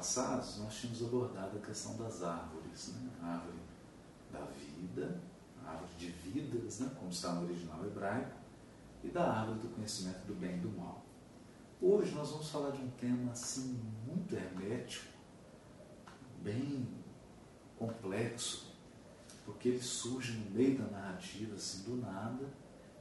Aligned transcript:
passados 0.00 0.56
nós 0.56 0.74
tínhamos 0.76 1.02
abordado 1.02 1.58
a 1.58 1.60
questão 1.60 1.94
das 1.98 2.22
árvores, 2.22 2.88
né? 2.88 3.10
a 3.20 3.34
árvore 3.34 3.58
da 4.32 4.40
vida, 4.40 5.20
a 5.62 5.72
árvore 5.72 5.92
de 5.98 6.06
vidas, 6.06 6.80
né? 6.80 6.90
como 6.98 7.10
está 7.10 7.34
no 7.34 7.44
original 7.44 7.84
hebraico, 7.84 8.40
e 9.04 9.08
da 9.08 9.30
árvore 9.30 9.58
do 9.58 9.68
conhecimento 9.68 10.24
do 10.26 10.34
bem 10.34 10.56
e 10.56 10.60
do 10.60 10.70
mal. 10.70 11.04
Hoje 11.82 12.14
nós 12.14 12.30
vamos 12.30 12.48
falar 12.48 12.70
de 12.70 12.80
um 12.80 12.90
tema 12.92 13.32
assim 13.32 13.78
muito 14.06 14.34
hermético, 14.34 15.12
bem 16.42 16.88
complexo, 17.78 18.74
porque 19.44 19.68
ele 19.68 19.82
surge 19.82 20.32
no 20.32 20.50
meio 20.50 20.78
da 20.78 20.84
narrativa, 20.84 21.56
assim, 21.56 21.82
do 21.82 21.96
nada, 21.96 22.48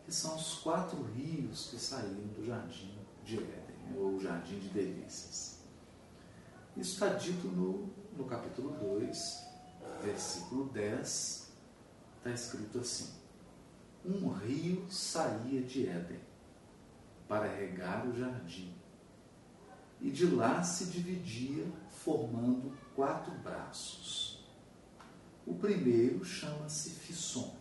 que 0.03 0.11
são 0.13 0.35
os 0.35 0.55
quatro 0.55 1.01
rios 1.13 1.69
que 1.69 1.79
saíram 1.79 2.27
do 2.27 2.45
jardim 2.45 2.97
de 3.23 3.37
Éden, 3.37 3.97
ou 3.97 4.19
jardim 4.19 4.59
de 4.59 4.67
delícias. 4.67 5.48
Isso 6.79 6.93
está 6.93 7.09
dito 7.09 7.45
no, 7.49 7.89
no 8.15 8.23
capítulo 8.23 8.69
2, 8.69 9.47
versículo 10.01 10.69
10, 10.69 11.51
está 12.17 12.31
escrito 12.31 12.79
assim: 12.79 13.15
Um 14.05 14.29
rio 14.29 14.89
saía 14.89 15.61
de 15.61 15.89
Éden 15.89 16.21
para 17.27 17.53
regar 17.53 18.07
o 18.07 18.17
jardim, 18.17 18.73
e 19.99 20.09
de 20.09 20.25
lá 20.27 20.63
se 20.63 20.85
dividia, 20.85 21.65
formando 21.89 22.71
quatro 22.95 23.33
braços. 23.39 24.47
O 25.45 25.55
primeiro 25.55 26.23
chama-se 26.23 26.91
Fisson, 26.91 27.57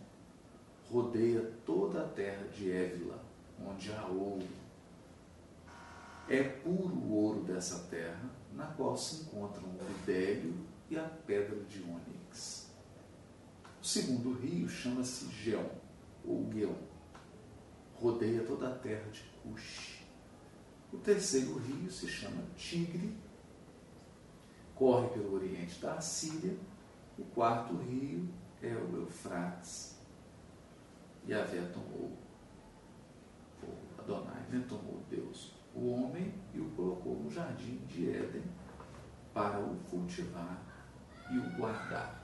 rodeia 0.89 1.41
toda 1.65 2.05
a 2.05 2.07
terra 2.07 2.47
de 2.47 2.71
Évila, 2.71 3.21
onde 3.67 3.91
há 3.91 4.05
ouro. 4.07 4.47
É 6.29 6.41
puro 6.41 6.95
o 6.95 7.13
ouro 7.13 7.41
dessa 7.41 7.79
terra, 7.89 8.38
na 8.59 8.67
qual 8.67 8.95
se 8.97 9.23
encontram 9.23 9.63
o 9.63 9.83
bidélio 9.83 10.53
e 10.89 10.99
a 10.99 11.03
pedra 11.25 11.55
de 11.63 11.81
ônix. 11.81 12.69
O 13.81 13.85
segundo 13.85 14.33
rio 14.33 14.67
chama-se 14.67 15.31
Geon, 15.31 15.69
ou 16.25 16.51
Geon. 16.51 16.75
Rodeia 17.95 18.43
toda 18.43 18.67
a 18.67 18.77
terra 18.77 19.09
de 19.09 19.23
Cush. 19.41 20.05
O 20.91 20.97
terceiro 20.97 21.57
rio 21.57 21.89
se 21.89 22.07
chama 22.07 22.43
Tigre 22.57 23.15
corre 24.75 25.09
pelo 25.09 25.35
oriente 25.35 25.79
da 25.81 25.95
Assíria. 25.95 26.57
O 27.17 27.23
quarto 27.25 27.75
rio 27.75 28.29
é 28.61 28.73
o 28.73 28.95
Eufrates. 28.95 29.99
E 31.25 31.33
Avé 31.33 31.61
tomou, 31.73 32.17
ou 33.61 33.77
Adonai 33.99 34.41
né, 34.49 34.65
tomou 34.67 35.03
Deus 35.09 35.58
o 35.75 35.91
homem 35.91 36.33
e 36.53 36.59
o 36.59 36.69
colocou 36.71 37.15
no 37.15 37.29
jardim 37.29 37.77
de 37.87 38.09
Éden 38.09 38.43
para 39.33 39.59
o 39.59 39.75
cultivar 39.89 40.61
e 41.31 41.37
o 41.37 41.57
guardar. 41.57 42.23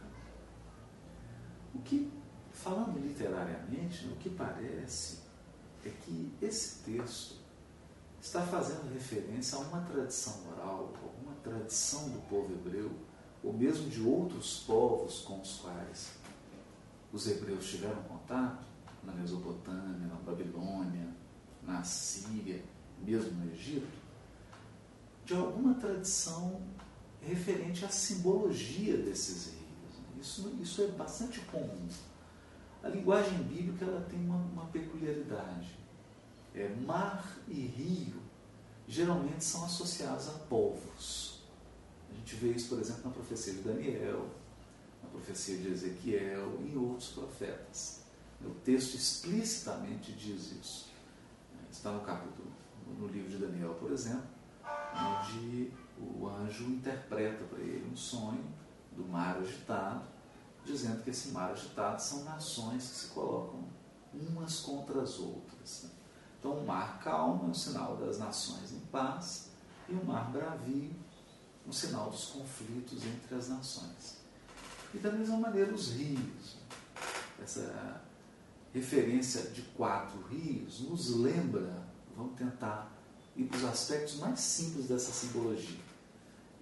O 1.74 1.80
que, 1.80 2.12
falando 2.52 3.00
literariamente, 3.00 4.08
o 4.08 4.16
que 4.16 4.30
parece 4.30 5.20
é 5.86 5.90
que 5.90 6.34
esse 6.42 6.84
texto 6.84 7.36
está 8.20 8.42
fazendo 8.42 8.92
referência 8.92 9.58
a 9.58 9.62
uma 9.62 9.82
tradição 9.82 10.52
oral, 10.52 10.94
alguma 11.04 11.36
tradição 11.44 12.10
do 12.10 12.20
povo 12.28 12.52
hebreu, 12.54 12.92
ou 13.44 13.54
mesmo 13.54 13.88
de 13.90 14.02
outros 14.02 14.64
povos 14.66 15.22
com 15.22 15.40
os 15.40 15.60
quais 15.60 16.14
os 17.14 17.28
hebreus 17.28 17.70
tiveram 17.70 18.02
contato, 18.04 18.66
na 19.04 19.14
Mesopotâmia, 19.14 20.08
na 20.08 20.16
Babilônia, 20.16 21.08
na 21.62 21.84
Síria, 21.84 22.64
mesmo 23.04 23.32
no 23.32 23.52
Egito, 23.52 23.88
de 25.26 25.34
alguma 25.34 25.74
tradição 25.76 26.62
referente 27.22 27.84
à 27.84 27.90
simbologia 27.90 28.98
desses 28.98 29.54
rios. 29.54 30.22
Isso, 30.22 30.58
isso 30.62 30.82
é 30.84 30.88
bastante 30.88 31.40
comum. 31.42 31.88
A 32.84 32.90
linguagem 32.90 33.38
bíblica 33.44 33.86
ela 33.86 34.02
tem 34.02 34.20
uma, 34.20 34.38
uma 34.38 34.66
peculiaridade 34.68 35.76
é, 36.56 36.70
mar 36.86 37.38
e 37.48 37.54
rio 37.54 38.22
geralmente 38.88 39.44
são 39.44 39.66
associados 39.66 40.30
a 40.30 40.34
povos. 40.34 41.42
A 42.10 42.14
gente 42.14 42.36
vê 42.36 42.52
isso, 42.52 42.70
por 42.70 42.80
exemplo, 42.80 43.02
na 43.06 43.12
profecia 43.12 43.54
de 43.54 43.62
Daniel, 43.62 44.30
na 45.04 45.10
profecia 45.10 45.58
de 45.58 45.68
Ezequiel 45.70 46.60
e 46.62 46.72
em 46.72 46.78
outros 46.78 47.10
profetas. 47.10 48.02
O 48.44 48.52
texto 48.64 48.96
explicitamente 48.96 50.14
diz 50.14 50.52
isso. 50.52 50.90
Está 51.72 51.92
no 51.92 52.02
capítulo, 52.02 52.48
no 52.88 53.08
livro 53.08 53.30
de 53.30 53.38
Daniel, 53.38 53.76
por 53.76 53.92
exemplo, 53.92 54.28
onde 54.94 55.72
o 55.98 56.28
anjo 56.28 56.66
interpreta 56.66 57.44
para 57.46 57.60
ele 57.60 57.90
um 57.92 57.96
sonho 57.96 58.46
do 58.96 59.06
mar 59.06 59.38
agitado, 59.38 60.04
dizendo 60.64 61.04
que 61.04 61.10
esse 61.10 61.30
mar 61.30 61.52
agitado 61.52 62.02
são 62.02 62.24
nações 62.24 62.88
que 62.90 62.96
se 62.96 63.08
colocam 63.08 63.64
umas 64.14 64.62
contra 64.62 65.02
as 65.02 65.20
outras. 65.20 65.90
Então, 66.40 66.60
o 66.60 66.66
mar 66.66 67.00
calmo 67.00 67.46
é 67.46 67.50
um 67.50 67.54
sinal 67.54 67.98
das 67.98 68.20
nações 68.20 68.72
em 68.72 68.80
paz, 68.92 69.50
e 69.90 69.94
o 69.94 70.06
mar 70.06 70.32
bravio, 70.32 70.94
um 71.68 71.72
sinal 71.72 72.10
dos 72.10 72.26
conflitos 72.28 73.04
entre 73.06 73.36
as 73.36 73.50
nações. 73.50 74.18
E 74.94 74.98
da 74.98 75.12
mesma 75.12 75.38
maneira, 75.38 75.74
os 75.74 75.92
rios. 75.92 76.58
Essa 77.42 78.02
referência 78.74 79.50
de 79.52 79.62
quatro 79.62 80.22
rios 80.28 80.82
nos 80.82 81.16
lembra, 81.16 81.84
vamos 82.16 82.36
tentar 82.38 82.92
ir 83.36 83.46
para 83.46 83.58
os 83.58 83.66
aspectos 83.66 84.18
mais 84.18 84.40
simples 84.40 84.88
dessa 84.88 85.12
simbologia. 85.12 85.80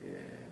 É, 0.01 0.49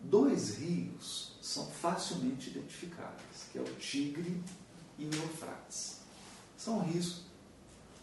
dois 0.00 0.58
rios 0.58 1.36
são 1.40 1.66
facilmente 1.66 2.50
identificáveis, 2.50 3.48
que 3.50 3.58
é 3.58 3.62
o 3.62 3.74
Tigre 3.76 4.42
e 4.98 5.04
o 5.04 5.14
Eufrates. 5.14 6.00
São 6.56 6.80
rios 6.80 7.22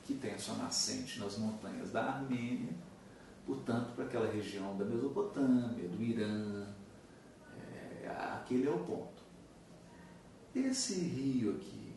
que 0.06 0.16
tem 0.16 0.34
a 0.34 0.40
sua 0.40 0.56
nascente 0.56 1.20
nas 1.20 1.38
montanhas 1.38 1.92
da 1.92 2.04
Armênia, 2.04 2.74
portanto, 3.46 3.94
para 3.94 4.06
aquela 4.06 4.32
região 4.32 4.78
da 4.78 4.86
Mesopotâmia, 4.86 5.88
do 5.88 6.02
Irã, 6.02 6.68
é, 7.58 8.08
aquele 8.36 8.68
é 8.68 8.72
o 8.72 8.80
ponto. 8.80 9.20
Esse 10.56 11.00
rio 11.00 11.56
aqui, 11.56 11.94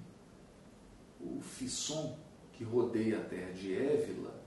o 1.21 1.41
Fisson, 1.41 2.19
que 2.62 2.64
rodeia 2.64 3.18
a 3.18 3.24
terra 3.24 3.50
de 3.50 3.74
Évila, 3.74 4.40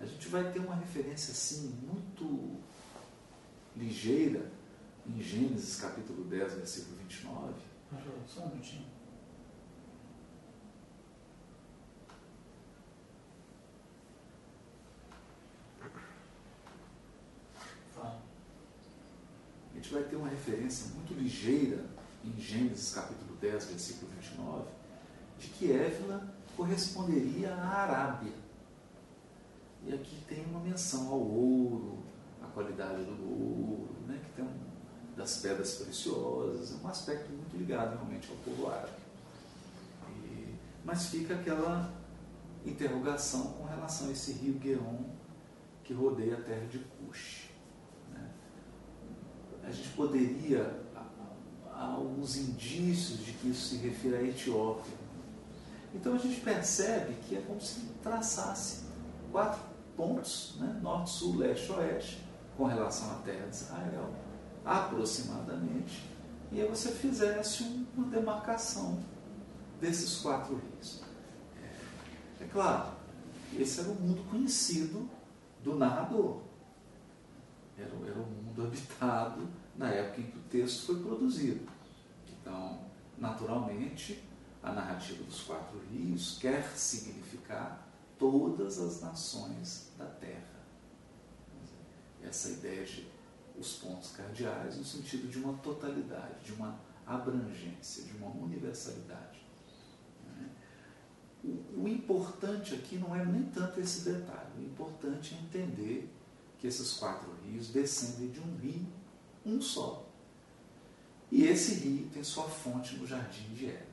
a 0.00 0.06
gente 0.06 0.28
vai 0.28 0.50
ter 0.50 0.60
uma 0.60 0.74
referência 0.76 1.32
assim 1.32 1.78
muito 1.82 2.58
ligeira 3.76 4.50
em 5.06 5.20
Gênesis 5.20 5.78
capítulo 5.78 6.24
10, 6.24 6.54
versículo 6.54 6.96
29. 6.96 7.52
Só 8.26 8.40
um 8.44 8.48
minutinho. 8.48 8.86
gente 19.74 19.94
vai 19.94 20.02
ter 20.04 20.16
uma 20.16 20.28
referência 20.28 20.94
muito 20.94 21.12
ligeira 21.14 21.84
em 22.24 22.38
Gênesis 22.40 22.94
capítulo 22.94 23.34
10, 23.40 23.64
versículo 23.64 24.12
29, 24.12 24.68
de 25.38 25.48
que 25.48 25.72
Évila 25.72 26.39
corresponderia 26.56 27.54
à 27.54 27.82
Arábia. 27.82 28.32
E 29.84 29.94
aqui 29.94 30.16
tem 30.28 30.44
uma 30.46 30.60
menção 30.60 31.08
ao 31.08 31.20
ouro, 31.20 31.98
à 32.42 32.46
qualidade 32.48 33.04
do 33.04 33.22
ouro, 33.22 33.96
né, 34.06 34.20
que 34.24 34.32
tem 34.32 34.44
um, 34.44 35.16
das 35.16 35.38
pedras 35.38 35.74
preciosas, 35.76 36.72
um 36.82 36.86
aspecto 36.88 37.30
muito 37.30 37.56
ligado 37.56 37.96
realmente 37.96 38.30
ao 38.30 38.36
povo 38.38 38.70
árabe. 38.70 38.92
E, 40.08 40.54
mas 40.84 41.06
fica 41.06 41.34
aquela 41.34 41.90
interrogação 42.64 43.54
com 43.54 43.64
relação 43.64 44.08
a 44.08 44.12
esse 44.12 44.32
rio 44.32 44.54
Gueon 44.54 45.04
que 45.82 45.94
rodeia 45.94 46.36
a 46.36 46.40
terra 46.42 46.66
de 46.66 46.78
Cush 46.78 47.50
a 49.70 49.72
gente 49.72 49.88
poderia, 49.90 50.82
há 51.72 51.84
alguns 51.84 52.36
indícios 52.36 53.24
de 53.24 53.32
que 53.32 53.50
isso 53.50 53.68
se 53.68 53.76
refere 53.76 54.16
à 54.16 54.22
Etiópia. 54.22 54.99
Então 55.94 56.14
a 56.14 56.18
gente 56.18 56.40
percebe 56.40 57.14
que 57.26 57.36
é 57.36 57.40
como 57.40 57.60
se 57.60 57.80
traçasse 58.02 58.84
quatro 59.32 59.60
pontos, 59.96 60.56
né? 60.58 60.78
norte, 60.82 61.10
sul, 61.10 61.36
leste, 61.36 61.70
oeste, 61.72 62.24
com 62.56 62.64
relação 62.64 63.10
à 63.12 63.14
terra 63.16 63.46
de 63.46 63.56
Israel, 63.56 64.14
aproximadamente, 64.64 66.08
e 66.52 66.60
aí 66.60 66.68
você 66.68 66.90
fizesse 66.90 67.86
uma 67.96 68.08
demarcação 68.08 69.00
desses 69.80 70.18
quatro 70.18 70.56
rios. 70.56 71.02
É, 72.40 72.44
é 72.44 72.46
claro, 72.48 72.92
esse 73.58 73.80
era 73.80 73.88
o 73.88 73.94
mundo 73.94 74.22
conhecido 74.30 75.08
do 75.62 75.76
narrador. 75.76 76.40
Era, 77.78 77.90
era 78.06 78.18
o 78.18 78.26
mundo 78.26 78.62
habitado 78.66 79.48
na 79.76 79.88
época 79.88 80.20
em 80.20 80.24
que 80.24 80.38
o 80.38 80.42
texto 80.42 80.86
foi 80.86 81.02
produzido. 81.02 81.66
Então, 82.28 82.80
naturalmente, 83.16 84.22
a 84.62 84.72
narrativa 84.72 85.22
dos 85.24 85.42
quatro 85.42 85.78
rios 85.90 86.38
quer 86.38 86.62
significar 86.76 87.88
todas 88.18 88.78
as 88.78 89.00
nações 89.00 89.90
da 89.96 90.06
terra. 90.06 90.60
Essa 92.22 92.50
ideia 92.50 92.84
de 92.84 93.08
os 93.58 93.74
pontos 93.74 94.12
cardeais 94.12 94.76
no 94.78 94.84
sentido 94.84 95.28
de 95.28 95.38
uma 95.38 95.54
totalidade, 95.58 96.44
de 96.44 96.52
uma 96.52 96.78
abrangência, 97.06 98.04
de 98.04 98.16
uma 98.16 98.30
universalidade. 98.30 99.40
O 101.76 101.88
importante 101.88 102.74
aqui 102.74 102.96
não 102.96 103.14
é 103.14 103.24
nem 103.24 103.44
tanto 103.44 103.80
esse 103.80 104.04
detalhe, 104.04 104.50
o 104.58 104.62
importante 104.62 105.34
é 105.34 105.38
entender 105.38 106.12
que 106.58 106.66
esses 106.66 106.94
quatro 106.94 107.30
rios 107.44 107.68
descendem 107.68 108.30
de 108.30 108.40
um 108.40 108.56
rio, 108.56 108.86
um 109.44 109.60
só. 109.60 110.06
E 111.30 111.44
esse 111.44 111.74
rio 111.74 112.08
tem 112.12 112.22
sua 112.22 112.44
fonte 112.44 112.96
no 112.96 113.06
jardim 113.06 113.54
de 113.54 113.66
Éden. 113.66 113.89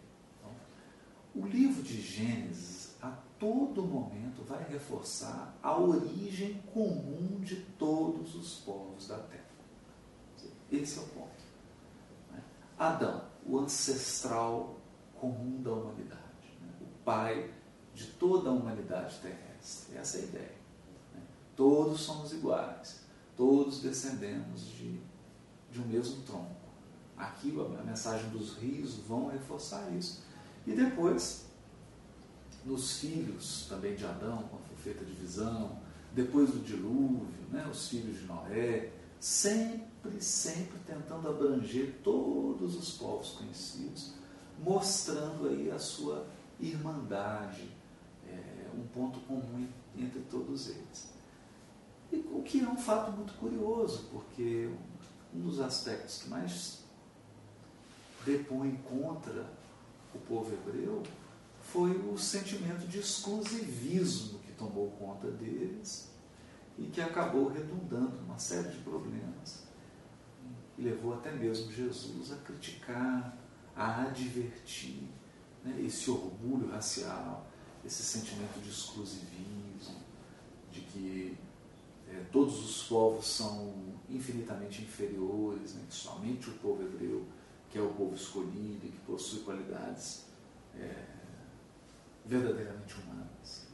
O 1.38 1.46
livro 1.46 1.84
de 1.84 2.02
Gênesis, 2.02 2.96
a 3.00 3.12
todo 3.38 3.84
momento, 3.84 4.44
vai 4.44 4.64
reforçar 4.68 5.56
a 5.62 5.78
origem 5.78 6.60
comum 6.74 7.40
de 7.42 7.58
todos 7.78 8.34
os 8.34 8.56
povos 8.62 9.08
da 9.08 9.20
terra. 9.20 9.46
Esse 10.72 10.98
é 10.98 11.02
o 11.04 11.06
ponto. 11.06 11.44
Né? 12.32 12.42
Adão, 12.80 13.24
o 13.46 13.60
ancestral 13.60 14.80
comum 15.14 15.62
da 15.62 15.74
humanidade, 15.74 16.58
né? 16.60 16.74
o 16.82 17.04
pai 17.06 17.54
de 17.94 18.08
toda 18.08 18.50
a 18.50 18.54
humanidade 18.54 19.20
terrestre. 19.20 19.96
Essa 19.96 20.18
é 20.18 20.22
a 20.22 20.24
ideia. 20.24 20.58
Né? 21.14 21.22
Todos 21.56 22.02
somos 22.02 22.34
iguais, 22.34 23.02
todos 23.36 23.80
descendemos 23.84 24.66
de, 24.72 25.00
de 25.72 25.82
um 25.82 25.86
mesmo 25.86 26.24
tronco. 26.24 26.56
Aqui 27.16 27.56
a 27.80 27.84
mensagem 27.84 28.28
dos 28.32 28.58
rios 28.58 28.96
vão 28.96 29.28
reforçar 29.28 29.88
isso. 29.92 30.26
E 30.68 30.74
depois, 30.74 31.46
nos 32.66 33.00
filhos 33.00 33.68
também 33.70 33.96
de 33.96 34.06
Adão, 34.06 34.44
com 34.50 34.58
a 34.58 34.78
feita 34.84 35.06
divisão, 35.06 35.80
depois 36.14 36.52
do 36.52 36.60
dilúvio, 36.60 37.26
né, 37.50 37.66
os 37.72 37.88
filhos 37.88 38.20
de 38.20 38.26
Noé, 38.26 38.92
sempre, 39.18 40.22
sempre 40.22 40.78
tentando 40.86 41.30
abranger 41.30 41.96
todos 42.04 42.76
os 42.76 42.92
povos 42.98 43.30
conhecidos, 43.32 44.14
mostrando 44.62 45.48
aí 45.48 45.72
a 45.72 45.80
sua 45.80 46.28
irmandade, 46.60 47.70
é, 48.28 48.68
um 48.76 48.86
ponto 48.88 49.20
comum 49.22 49.66
entre 49.98 50.20
todos 50.30 50.68
eles. 50.68 51.10
E, 52.12 52.18
o 52.32 52.42
que 52.44 52.60
é 52.60 52.68
um 52.68 52.78
fato 52.78 53.12
muito 53.14 53.34
curioso, 53.36 54.10
porque 54.12 54.70
um 55.34 55.40
dos 55.40 55.62
aspectos 55.62 56.24
que 56.24 56.30
mais 56.30 56.80
depõe 58.26 58.76
contra 58.90 59.46
o 60.18 60.22
povo 60.28 60.54
hebreu 60.54 61.04
foi 61.62 61.92
o 61.92 62.18
sentimento 62.18 62.88
de 62.88 63.00
exclusivismo 63.00 64.40
que 64.40 64.52
tomou 64.54 64.92
conta 64.92 65.30
deles 65.30 66.10
e 66.78 66.84
que 66.84 67.02
acabou 67.02 67.48
redundando 67.48 68.18
uma 68.26 68.40
série 68.40 68.70
de 68.70 68.78
problemas 68.80 69.68
e 70.78 70.82
levou 70.82 71.14
até 71.16 71.32
mesmo 71.32 71.72
Jesus 71.72 72.32
a 72.32 72.36
criticar, 72.38 73.38
a 73.76 74.04
advertir 74.04 75.04
né, 75.64 75.82
esse 75.82 76.10
orgulho 76.10 76.70
racial, 76.70 77.48
esse 77.84 78.04
sentimento 78.04 78.60
de 78.62 78.70
exclusivismo, 78.70 79.98
de 80.72 80.82
que 80.82 81.38
é, 82.10 82.24
todos 82.32 82.64
os 82.64 82.88
povos 82.88 83.26
são 83.26 83.74
infinitamente 84.10 84.82
inferiores, 84.84 85.74
né, 85.74 85.84
que 85.90 85.96
somente 85.96 86.50
o 86.50 86.54
povo 86.54 86.84
hebreu, 86.84 87.26
que 87.78 87.82
é 87.82 87.84
o 87.84 87.94
povo 87.94 88.16
escolhido 88.16 88.88
e 88.88 88.90
que 88.90 88.98
possui 89.02 89.42
qualidades 89.42 90.26
é, 90.76 91.06
verdadeiramente 92.26 92.96
humanas. 92.96 93.68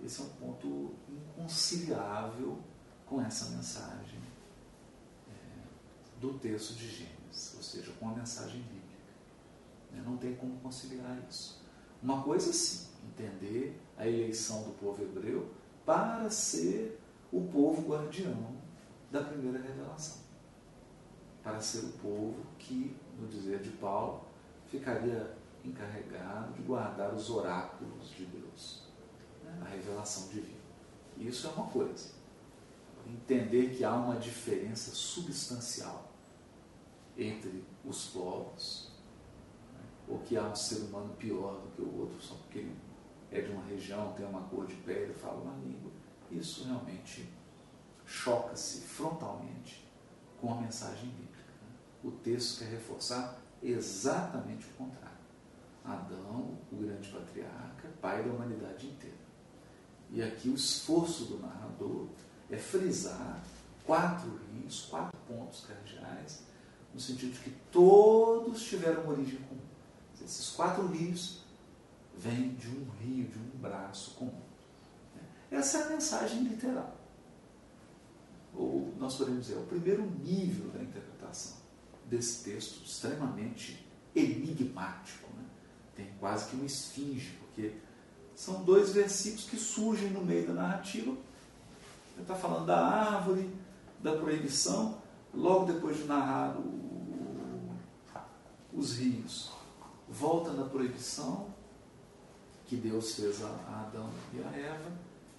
Esse 0.00 0.20
é 0.20 0.24
um 0.24 0.28
ponto 0.28 0.94
inconciliável 1.08 2.60
com 3.04 3.20
essa 3.20 3.50
mensagem 3.50 4.20
é, 5.28 6.20
do 6.20 6.38
texto 6.38 6.74
de 6.74 6.88
Gênesis, 6.88 7.54
ou 7.56 7.62
seja, 7.62 7.92
com 7.98 8.10
a 8.10 8.14
mensagem 8.14 8.60
bíblica. 8.62 9.02
Né? 9.90 10.02
Não 10.06 10.16
tem 10.18 10.36
como 10.36 10.60
conciliar 10.60 11.18
isso. 11.28 11.60
Uma 12.00 12.22
coisa 12.22 12.52
sim, 12.52 12.86
entender 13.08 13.76
a 13.98 14.06
eleição 14.06 14.62
do 14.62 14.70
povo 14.78 15.02
hebreu 15.02 15.52
para 15.84 16.30
ser 16.30 17.00
o 17.32 17.40
povo 17.48 17.90
guardião 17.90 18.54
da 19.10 19.20
primeira 19.24 19.60
revelação. 19.60 20.22
Para 21.42 21.60
ser 21.60 21.86
o 21.86 21.92
povo 21.94 22.36
que, 22.56 22.94
no 23.18 23.26
dizer 23.28 23.60
de 23.60 23.70
Paulo, 23.70 24.24
ficaria 24.66 25.36
encarregado 25.64 26.52
de 26.54 26.62
guardar 26.62 27.14
os 27.14 27.30
oráculos 27.30 28.10
de 28.10 28.26
Deus 28.26 28.82
a 29.60 29.64
revelação 29.64 30.28
divina. 30.28 30.62
Isso 31.18 31.46
é 31.46 31.50
uma 31.50 31.66
coisa. 31.66 32.10
Entender 33.06 33.74
que 33.76 33.84
há 33.84 33.94
uma 33.94 34.16
diferença 34.16 34.92
substancial 34.92 36.10
entre 37.16 37.64
os 37.84 38.06
povos, 38.06 38.90
ou 40.08 40.18
que 40.20 40.36
há 40.36 40.42
um 40.42 40.54
ser 40.54 40.80
humano 40.80 41.14
pior 41.14 41.60
do 41.60 41.70
que 41.70 41.82
o 41.82 42.00
outro 42.00 42.20
só 42.20 42.34
porque 42.34 42.60
ele 42.60 42.76
é 43.30 43.40
de 43.40 43.50
uma 43.50 43.64
região, 43.64 44.12
tem 44.12 44.26
uma 44.26 44.42
cor 44.42 44.66
de 44.66 44.74
pele, 44.76 45.12
fala 45.12 45.40
uma 45.40 45.56
língua. 45.64 45.90
Isso 46.30 46.64
realmente 46.64 47.28
choca-se 48.06 48.80
frontalmente 48.82 49.88
com 50.40 50.52
a 50.52 50.60
mensagem 50.60 51.08
bíblica. 51.10 51.31
O 52.04 52.10
texto 52.10 52.58
quer 52.58 52.70
reforçar 52.70 53.38
exatamente 53.62 54.66
o 54.66 54.70
contrário. 54.70 55.12
Adão, 55.84 56.58
o 56.70 56.76
grande 56.76 57.08
patriarca, 57.08 57.88
pai 58.00 58.24
da 58.24 58.32
humanidade 58.32 58.86
inteira. 58.88 59.16
E 60.10 60.22
aqui 60.22 60.48
o 60.48 60.54
esforço 60.54 61.24
do 61.24 61.38
narrador 61.38 62.08
é 62.50 62.56
frisar 62.56 63.42
quatro 63.86 64.38
rios, 64.52 64.86
quatro 64.90 65.18
pontos 65.28 65.64
cardeais, 65.64 66.42
no 66.92 67.00
sentido 67.00 67.32
de 67.32 67.38
que 67.38 67.50
todos 67.70 68.62
tiveram 68.64 69.08
origem 69.08 69.40
comum. 69.42 69.60
Esses 70.22 70.50
quatro 70.50 70.86
rios 70.86 71.40
vêm 72.16 72.54
de 72.54 72.68
um 72.68 72.88
rio, 73.00 73.26
de 73.28 73.38
um 73.38 73.58
braço 73.58 74.14
comum. 74.14 74.42
Essa 75.50 75.78
é 75.78 75.82
a 75.84 75.90
mensagem 75.90 76.44
literal. 76.44 76.96
Ou 78.54 78.92
nós 78.98 79.16
podemos 79.16 79.46
dizer, 79.46 79.58
é 79.58 79.60
o 79.60 79.66
primeiro 79.66 80.02
nível 80.22 80.70
da 80.70 80.82
interpretação 80.82 81.61
desse 82.12 82.44
texto 82.44 82.84
extremamente 82.84 83.82
enigmático. 84.14 85.26
Né? 85.34 85.44
Tem 85.96 86.12
quase 86.20 86.50
que 86.50 86.56
uma 86.56 86.66
esfinge, 86.66 87.38
porque 87.40 87.72
são 88.34 88.62
dois 88.62 88.90
versículos 88.90 89.44
que 89.46 89.56
surgem 89.56 90.10
no 90.10 90.22
meio 90.22 90.46
da 90.46 90.52
narrativa. 90.52 91.10
Ele 91.10 92.20
está 92.20 92.34
falando 92.34 92.66
da 92.66 92.86
árvore, 92.86 93.48
da 94.00 94.14
proibição, 94.14 95.00
logo 95.32 95.64
depois 95.72 95.96
de 95.96 96.04
narrar 96.04 96.54
o, 96.58 97.70
os 98.74 98.98
rios. 98.98 99.50
Volta 100.06 100.52
na 100.52 100.64
proibição 100.64 101.46
que 102.66 102.76
Deus 102.76 103.14
fez 103.14 103.42
a 103.42 103.48
Adão 103.86 104.10
e 104.34 104.42
a 104.42 104.58
Eva 104.58 104.92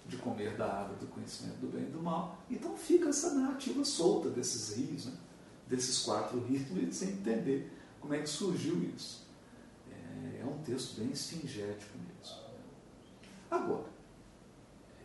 de 0.06 0.16
comer 0.16 0.56
da 0.56 0.66
árvore 0.66 0.98
do 0.98 1.06
conhecimento 1.06 1.58
do 1.58 1.68
bem 1.68 1.84
e 1.84 1.90
do 1.90 2.02
mal. 2.02 2.36
Então 2.50 2.76
fica 2.76 3.10
essa 3.10 3.32
narrativa 3.32 3.84
solta 3.84 4.28
desses 4.28 4.76
rios, 4.76 5.06
né? 5.06 5.12
Desses 5.74 6.00
quatro 6.00 6.38
rios, 6.44 6.96
sem 6.96 7.10
entender 7.10 7.70
como 8.00 8.14
é 8.14 8.20
que 8.20 8.28
surgiu 8.28 8.82
isso. 8.84 9.26
É, 9.90 10.42
é 10.42 10.44
um 10.44 10.62
texto 10.62 10.98
bem 10.98 11.10
esfingético 11.10 11.98
mesmo. 11.98 12.44
Agora, 13.50 13.88
é, 15.00 15.04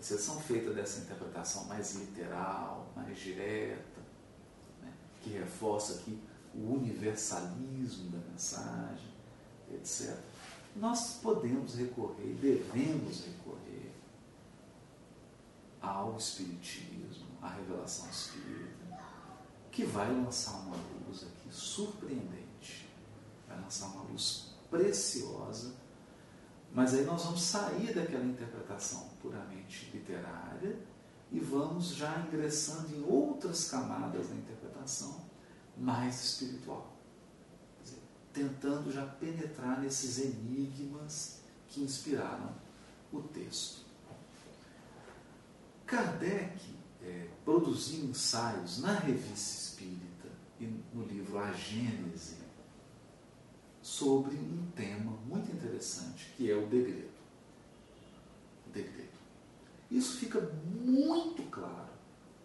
exceção 0.00 0.40
feita 0.40 0.72
dessa 0.72 1.00
interpretação 1.00 1.64
mais 1.64 1.94
literal, 1.94 2.92
mais 2.94 3.18
direta, 3.18 4.00
né, 4.82 4.92
que 5.22 5.30
reforça 5.30 5.94
aqui 5.94 6.18
o 6.54 6.74
universalismo 6.74 8.10
da 8.10 8.18
mensagem, 8.30 9.08
etc., 9.72 10.16
nós 10.76 11.14
podemos 11.20 11.74
recorrer, 11.74 12.34
devemos 12.40 13.24
recorrer 13.24 13.90
ao 15.80 16.16
Espiritismo, 16.16 17.29
à 17.42 17.48
revelação 17.48 18.08
espírita, 18.10 18.98
que 19.70 19.84
vai 19.84 20.12
lançar 20.12 20.58
uma 20.60 20.76
luz 21.06 21.24
aqui 21.24 21.48
surpreendente, 21.50 22.88
vai 23.48 23.60
lançar 23.60 23.86
uma 23.86 24.02
luz 24.02 24.54
preciosa 24.70 25.80
mas 26.72 26.94
aí 26.94 27.04
nós 27.04 27.24
vamos 27.24 27.42
sair 27.42 27.92
daquela 27.92 28.24
interpretação 28.24 29.08
puramente 29.20 29.90
literária 29.92 30.78
e 31.32 31.40
vamos 31.40 31.94
já 31.94 32.20
ingressando 32.20 32.94
em 32.94 33.04
outras 33.04 33.68
camadas 33.68 34.28
da 34.28 34.36
interpretação 34.36 35.20
mais 35.76 36.22
espiritual. 36.22 36.92
Dizer, 37.82 38.00
tentando 38.32 38.92
já 38.92 39.04
penetrar 39.04 39.80
nesses 39.80 40.18
enigmas 40.18 41.40
que 41.68 41.80
inspiraram 41.80 42.54
o 43.12 43.20
texto. 43.20 43.84
Kardec 45.86 46.79
é, 47.02 47.28
ensaios 48.10 48.80
na 48.80 48.92
revista 48.92 49.32
espírita 49.32 50.28
e 50.58 50.66
no 50.94 51.04
livro 51.04 51.38
A 51.38 51.52
Gênese 51.52 52.36
sobre 53.80 54.36
um 54.36 54.70
tema 54.76 55.12
muito 55.26 55.50
interessante, 55.50 56.32
que 56.36 56.50
é 56.50 56.54
o 56.54 56.66
degredo. 56.66 57.10
O 58.66 58.70
degredo. 58.70 59.08
Isso 59.90 60.18
fica 60.18 60.40
muito 60.40 61.42
claro 61.50 61.90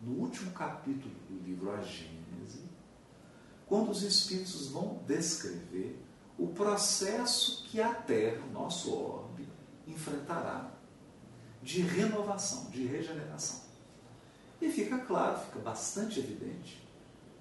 no 0.02 0.14
último 0.14 0.52
capítulo 0.52 1.14
do 1.30 1.44
livro 1.46 1.72
A 1.72 1.82
Gênese, 1.82 2.64
quando 3.68 3.90
os 3.92 4.02
espíritos 4.02 4.68
vão 4.68 5.02
descrever 5.06 6.00
o 6.38 6.48
processo 6.48 7.66
que 7.66 7.82
a 7.82 7.94
Terra, 7.94 8.44
o 8.46 8.52
nosso 8.52 8.94
orbe, 8.94 9.48
enfrentará 9.88 10.72
de 11.62 11.82
renovação, 11.82 12.70
de 12.70 12.86
regeneração. 12.86 13.65
E 14.62 14.70
fica 14.70 14.98
claro, 15.00 15.40
fica 15.40 15.60
bastante 15.60 16.20
evidente 16.20 16.86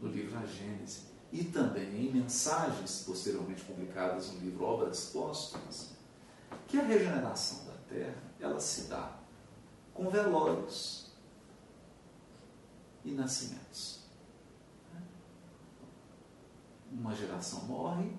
no 0.00 0.08
livro 0.08 0.38
A 0.38 0.46
Gênese 0.46 1.02
e 1.32 1.44
também 1.44 2.06
em 2.06 2.12
mensagens 2.12 3.02
posteriormente 3.06 3.64
publicadas 3.64 4.32
no 4.32 4.40
livro 4.40 4.64
Obras 4.64 5.06
Póstumas, 5.06 5.90
que 6.68 6.78
a 6.78 6.82
regeneração 6.82 7.64
da 7.66 7.74
Terra 7.88 8.22
ela 8.40 8.60
se 8.60 8.82
dá 8.82 9.16
com 9.92 10.10
velórios 10.10 11.12
e 13.04 13.12
nascimentos. 13.12 14.00
Uma 16.90 17.14
geração 17.14 17.64
morre 17.64 18.12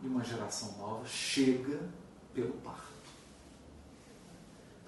e 0.00 0.06
uma 0.06 0.22
geração 0.22 0.76
nova 0.78 1.04
chega 1.04 1.88
pelo 2.34 2.52
parto. 2.54 2.91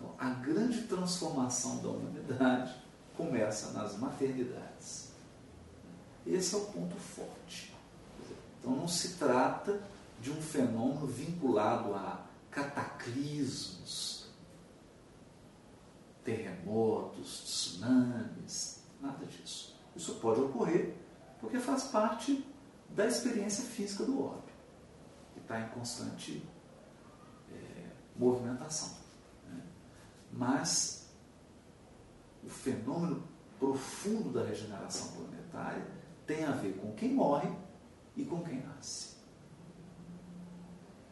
Então, 0.05 0.15
a 0.19 0.31
grande 0.31 0.83
transformação 0.83 1.79
da 1.79 1.89
humanidade 1.89 2.75
começa 3.17 3.73
nas 3.73 3.97
maternidades. 3.97 5.13
Esse 6.27 6.55
é 6.55 6.59
o 6.59 6.67
ponto 6.67 6.95
forte. 6.97 7.75
Então, 8.61 8.77
não 8.77 8.87
se 8.87 9.15
trata 9.15 9.81
de 10.21 10.31
um 10.31 10.43
fenômeno 10.43 11.07
vinculado 11.07 11.95
a 11.95 12.23
cataclismos, 12.51 14.27
terremotos, 16.23 17.43
tsunamis, 17.45 18.83
nada 19.01 19.25
disso. 19.27 19.75
Isso 19.97 20.17
pode 20.17 20.41
ocorrer 20.41 20.95
porque 21.41 21.59
faz 21.59 21.85
parte 21.85 22.47
da 22.91 23.07
experiência 23.07 23.65
física 23.65 24.05
do 24.05 24.23
orbe, 24.23 24.53
que 25.35 25.41
está 25.41 25.61
em 25.61 25.69
constante 25.69 26.47
é, 27.53 27.91
movimentação. 28.17 29.04
Mas 30.37 31.07
o 32.43 32.49
fenômeno 32.49 33.23
profundo 33.59 34.31
da 34.31 34.45
regeneração 34.45 35.13
planetária 35.13 35.87
tem 36.27 36.45
a 36.45 36.51
ver 36.51 36.77
com 36.79 36.93
quem 36.95 37.15
morre 37.15 37.49
e 38.17 38.25
com 38.25 38.43
quem 38.43 38.61
nasce. 38.61 39.15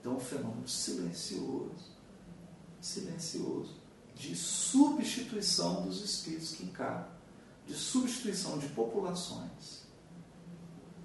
Então, 0.00 0.14
é 0.14 0.17
um 0.17 0.21
fenômeno 0.21 0.67
silencioso, 0.67 1.93
silencioso, 2.81 3.76
de 4.17 4.35
substituição 4.35 5.83
dos 5.83 6.02
espíritos 6.02 6.57
que 6.57 6.64
encarnam, 6.64 7.07
de 7.67 7.75
substituição 7.75 8.59
de 8.59 8.69
populações. 8.71 9.83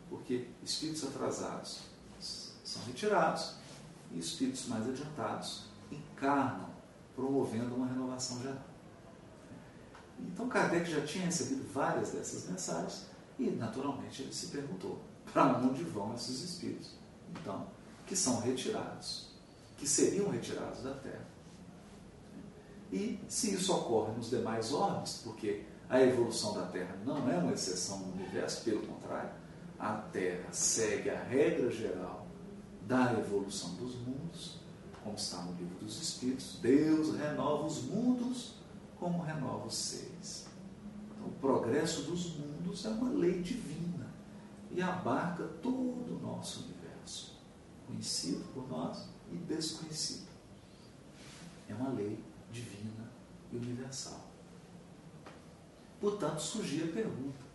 Porque 0.09 0.47
espíritos 0.63 1.03
atrasados 1.03 1.81
são 2.63 2.81
retirados 2.85 3.55
e 4.11 4.17
espíritos 4.17 4.65
mais 4.67 4.87
adiantados 4.87 5.65
encarnam, 5.91 6.69
promovendo 7.17 7.75
uma 7.75 7.87
renovação 7.87 8.39
geral. 8.43 8.63
Então 10.19 10.47
Kardec 10.47 10.89
já 10.89 11.01
tinha 11.01 11.25
recebido 11.25 11.67
várias 11.73 12.11
dessas 12.11 12.47
mensagens 12.47 13.07
e, 13.39 13.49
naturalmente, 13.49 14.21
ele 14.21 14.33
se 14.33 14.47
perguntou: 14.47 15.01
para 15.33 15.57
onde 15.57 15.83
vão 15.83 16.13
esses 16.13 16.41
espíritos? 16.41 16.91
Então, 17.31 17.67
que 18.05 18.15
são 18.15 18.39
retirados, 18.39 19.31
que 19.75 19.87
seriam 19.87 20.29
retirados 20.29 20.83
da 20.83 20.93
Terra. 20.93 21.27
E 22.91 23.19
se 23.27 23.53
isso 23.53 23.75
ocorre 23.75 24.13
nos 24.13 24.29
demais 24.29 24.71
orbes, 24.71 25.21
porque 25.23 25.65
a 25.89 26.01
evolução 26.01 26.53
da 26.53 26.67
Terra 26.67 26.95
não 27.03 27.29
é 27.29 27.37
uma 27.37 27.51
exceção 27.51 27.99
no 27.99 28.13
universo, 28.13 28.63
pelo 28.63 28.85
contrário, 28.85 29.31
a 29.77 29.93
Terra 29.93 30.51
segue 30.51 31.09
a 31.09 31.21
regra 31.21 31.69
geral 31.69 32.27
da 32.83 33.13
evolução 33.13 33.75
dos 33.75 33.95
mundos, 33.95 34.59
como 35.07 35.17
está 35.17 35.37
no 35.37 35.53
livro 35.53 35.79
dos 35.79 36.01
Espíritos, 36.01 36.57
Deus 36.61 37.15
renova 37.15 37.65
os 37.65 37.81
mundos 37.83 38.55
como 38.99 39.23
renova 39.23 39.65
os 39.65 39.75
seres. 39.75 40.47
Então, 41.09 41.27
o 41.27 41.31
progresso 41.39 42.01
dos 42.01 42.35
mundos 42.35 42.83
é 42.83 42.89
uma 42.89 43.09
lei 43.11 43.41
divina 43.41 44.07
e 44.69 44.81
abarca 44.81 45.45
todo 45.63 45.71
o 45.71 46.19
nosso 46.21 46.65
universo, 46.65 47.37
conhecido 47.87 48.43
por 48.53 48.67
nós 48.67 49.07
e 49.31 49.37
desconhecido. 49.37 50.27
É 51.69 51.73
uma 51.73 51.89
lei 51.89 52.21
divina 52.51 53.09
e 53.53 53.55
universal. 53.55 54.25
Portanto, 56.01 56.41
surgia 56.41 56.83
a 56.83 56.91
pergunta: 56.91 57.45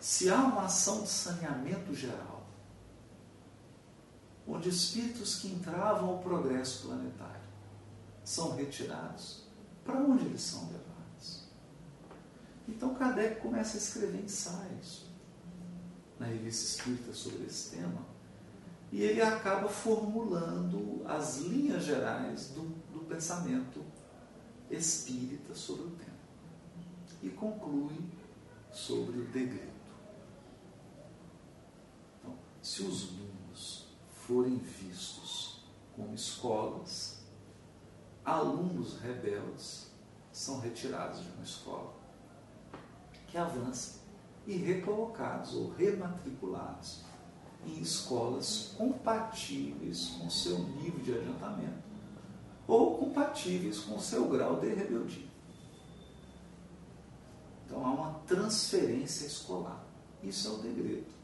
se 0.00 0.30
há 0.30 0.36
uma 0.36 0.64
ação 0.64 1.02
de 1.02 1.08
saneamento 1.08 1.94
geral, 1.94 2.37
onde 4.48 4.70
espíritos 4.70 5.36
que 5.36 5.48
entravam 5.48 6.08
ao 6.08 6.18
progresso 6.18 6.86
planetário 6.86 7.48
são 8.24 8.56
retirados, 8.56 9.44
para 9.84 9.98
onde 10.00 10.24
eles 10.24 10.40
são 10.40 10.62
levados? 10.62 11.48
Então 12.66 12.94
Kardec 12.94 13.40
começa 13.40 13.76
a 13.76 13.80
escrever 13.80 14.24
ensaios 14.24 15.06
na 16.18 16.26
revista 16.26 16.64
espírita 16.64 17.12
sobre 17.12 17.46
esse 17.46 17.76
tema 17.76 18.02
e 18.90 19.02
ele 19.02 19.20
acaba 19.20 19.68
formulando 19.68 21.02
as 21.06 21.38
linhas 21.38 21.84
gerais 21.84 22.48
do, 22.48 22.62
do 22.92 23.00
pensamento 23.00 23.84
espírita 24.70 25.54
sobre 25.54 25.84
o 25.84 25.90
tema. 25.90 26.18
E 27.22 27.28
conclui 27.30 27.96
sobre 28.72 29.18
o 29.20 29.24
degredo. 29.26 29.72
Então, 32.18 32.34
se 32.62 32.82
os 32.82 33.10
forem 34.28 34.58
vistos 34.58 35.64
como 35.96 36.14
escolas, 36.14 37.24
alunos 38.22 39.00
rebeldes 39.00 39.90
são 40.30 40.60
retirados 40.60 41.22
de 41.22 41.30
uma 41.30 41.42
escola 41.42 41.94
que 43.26 43.38
avança 43.38 44.00
e 44.46 44.54
recolocados 44.54 45.54
ou 45.54 45.72
rematriculados 45.72 47.04
em 47.64 47.80
escolas 47.80 48.74
compatíveis 48.76 50.08
com 50.20 50.28
seu 50.28 50.58
nível 50.58 51.00
de 51.00 51.14
adiantamento 51.14 51.88
ou 52.66 52.98
compatíveis 52.98 53.80
com 53.80 53.98
seu 53.98 54.28
grau 54.28 54.60
de 54.60 54.68
rebeldia. 54.74 55.26
Então 57.64 57.84
há 57.84 57.90
uma 57.90 58.20
transferência 58.26 59.26
escolar. 59.26 59.82
Isso 60.22 60.48
é 60.48 60.50
o 60.50 60.58
degredo. 60.58 61.18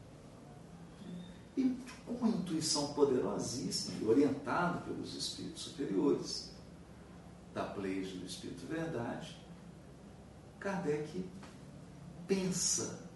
E 1.57 1.77
com 2.05 2.13
uma 2.13 2.29
intuição 2.29 2.93
poderosíssima 2.95 4.09
orientado 4.09 4.81
pelos 4.85 5.15
espíritos 5.15 5.63
superiores, 5.63 6.53
da 7.53 7.65
Pleide 7.65 8.19
do 8.19 8.27
Espírito 8.27 8.67
Verdade, 8.67 9.41
Kardec 10.59 11.25
pensa 12.27 13.09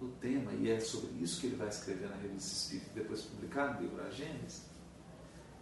o 0.00 0.06
tema, 0.20 0.52
e 0.52 0.70
é 0.70 0.78
sobre 0.78 1.10
isso 1.22 1.40
que 1.40 1.48
ele 1.48 1.56
vai 1.56 1.68
escrever 1.68 2.08
na 2.08 2.16
Revista 2.16 2.52
Espírita, 2.52 2.90
depois 2.94 3.22
publicar 3.22 3.74
no 3.74 3.80
livro 3.80 4.04
A 4.04 4.10
Gênesis, 4.10 4.62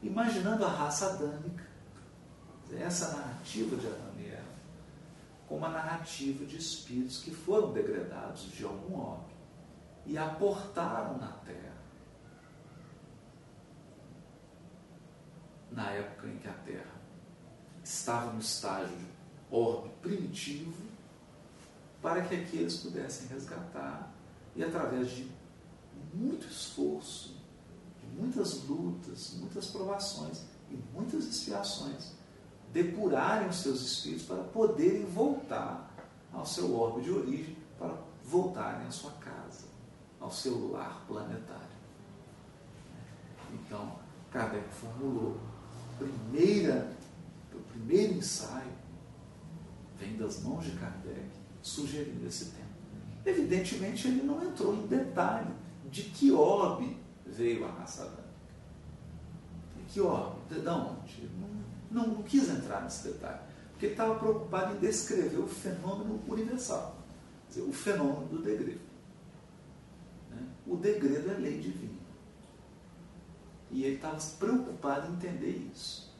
imaginando 0.02 0.64
a 0.64 0.68
raça 0.68 1.14
adâmica, 1.14 1.68
essa 2.72 3.16
narrativa 3.16 3.76
de 3.76 3.86
Adão 3.86 4.14
e 4.18 4.26
Eva 4.26 4.50
como 5.50 5.66
a 5.66 5.68
narrativa 5.68 6.46
de 6.46 6.56
espíritos 6.56 7.18
que 7.18 7.32
foram 7.32 7.72
degradados 7.72 8.42
de 8.52 8.64
algum 8.64 8.96
orbe 8.96 9.34
e 10.06 10.16
aportaram 10.16 11.18
na 11.18 11.26
Terra. 11.44 11.69
Na 15.72 15.90
época 15.90 16.26
em 16.26 16.38
que 16.38 16.48
a 16.48 16.52
Terra 16.52 17.00
estava 17.82 18.32
no 18.32 18.40
estágio 18.40 18.96
de 18.96 19.06
orbe 19.50 19.88
primitivo, 20.02 20.72
para 22.02 22.22
que 22.22 22.34
aqui 22.34 22.58
eles 22.58 22.78
pudessem 22.78 23.28
resgatar 23.28 24.12
e 24.56 24.64
através 24.64 25.10
de 25.10 25.30
muito 26.12 26.46
esforço, 26.46 27.36
de 28.00 28.20
muitas 28.20 28.64
lutas, 28.64 29.34
muitas 29.38 29.68
provações 29.68 30.44
e 30.70 30.76
muitas 30.92 31.24
expiações, 31.26 32.12
depurarem 32.72 33.48
os 33.48 33.56
seus 33.56 33.80
espíritos 33.82 34.26
para 34.26 34.42
poderem 34.44 35.04
voltar 35.04 35.90
ao 36.32 36.46
seu 36.46 36.74
orbe 36.76 37.02
de 37.02 37.10
origem, 37.10 37.56
para 37.78 37.94
voltarem 38.24 38.86
à 38.86 38.90
sua 38.90 39.10
casa, 39.12 39.64
ao 40.20 40.30
seu 40.30 40.70
lar 40.70 41.04
planetário. 41.06 41.80
Então, 43.52 43.98
Kardec 44.30 44.68
formulou 44.74 45.38
primeira, 46.00 46.90
o 47.52 47.60
primeiro 47.72 48.14
ensaio 48.14 48.72
vem 49.98 50.16
das 50.16 50.42
mãos 50.42 50.64
de 50.64 50.72
Kardec, 50.72 51.28
sugerindo 51.62 52.26
esse 52.26 52.46
tema. 52.46 52.70
Evidentemente, 53.24 54.08
ele 54.08 54.22
não 54.22 54.42
entrou 54.42 54.74
em 54.74 54.86
detalhe 54.86 55.50
de 55.90 56.04
que 56.04 56.32
orbe 56.32 56.96
veio 57.26 57.66
a 57.66 57.70
raça 57.70 58.04
branca. 58.04 58.30
Que 59.88 60.00
orbe? 60.00 60.38
De 60.48 60.66
onde? 60.68 61.28
Não, 61.38 61.48
não, 61.90 62.14
não 62.14 62.22
quis 62.22 62.48
entrar 62.48 62.82
nesse 62.82 63.08
detalhe, 63.08 63.40
porque 63.70 63.86
ele 63.86 63.94
estava 63.94 64.14
preocupado 64.14 64.76
em 64.76 64.78
descrever 64.78 65.38
o 65.38 65.48
fenômeno 65.48 66.20
universal, 66.28 66.96
dizer, 67.48 67.62
o 67.62 67.72
fenômeno 67.72 68.26
do 68.28 68.42
degredo. 68.42 68.80
Né? 70.30 70.46
O 70.66 70.76
degredo 70.76 71.30
é 71.30 71.34
lei 71.34 71.60
divina. 71.60 71.99
E 73.80 73.84
ele 73.84 73.94
estava 73.94 74.20
preocupado 74.38 75.06
em 75.06 75.14
entender 75.14 75.70
isso. 75.72 76.12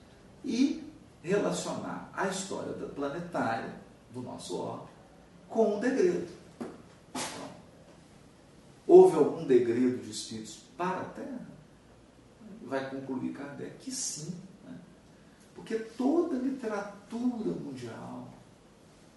E 0.43 0.83
relacionar 1.23 2.11
a 2.15 2.27
história 2.27 2.73
da 2.73 2.87
planetária, 2.87 3.71
do 4.15 4.23
nosso 4.23 4.57
orbe, 4.57 4.89
com 5.47 5.77
o 5.77 5.79
degredo. 5.79 6.33
Então, 7.11 7.49
houve 8.87 9.15
algum 9.15 9.45
degredo 9.45 9.99
de 9.99 10.11
espíritos 10.11 10.61
para 10.75 11.03
a 11.03 11.05
Terra? 11.05 11.47
Vai 12.63 12.89
concluir 12.89 13.35
Kardec 13.35 13.77
que 13.81 13.93
sim. 13.93 14.35
Né? 14.65 14.81
Porque 15.55 15.77
toda 15.77 16.37
a 16.37 16.41
literatura 16.41 17.51
mundial, 17.51 18.27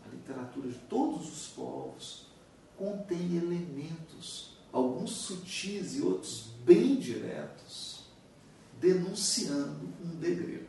a 0.06 0.14
literatura 0.14 0.68
de 0.68 0.80
todos 0.90 1.32
os 1.32 1.48
povos, 1.48 2.28
contém 2.78 3.38
elementos, 3.38 4.58
alguns 4.74 5.12
sutis 5.12 5.96
e 5.96 6.02
outros 6.02 6.50
bem 6.66 6.98
diretos, 6.98 7.93
denunciando 8.80 9.90
um 10.04 10.16
degredo, 10.16 10.68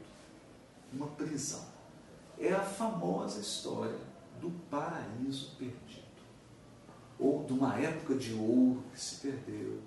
uma 0.93 1.09
prisão. 1.09 1.65
É 2.39 2.53
a 2.53 2.61
famosa 2.61 3.41
história 3.41 3.99
do 4.41 4.51
paraíso 4.71 5.55
perdido, 5.57 6.05
ou 7.19 7.45
de 7.45 7.53
uma 7.53 7.79
época 7.79 8.15
de 8.15 8.35
ouro 8.35 8.83
que 8.93 9.01
se 9.01 9.17
perdeu, 9.17 9.81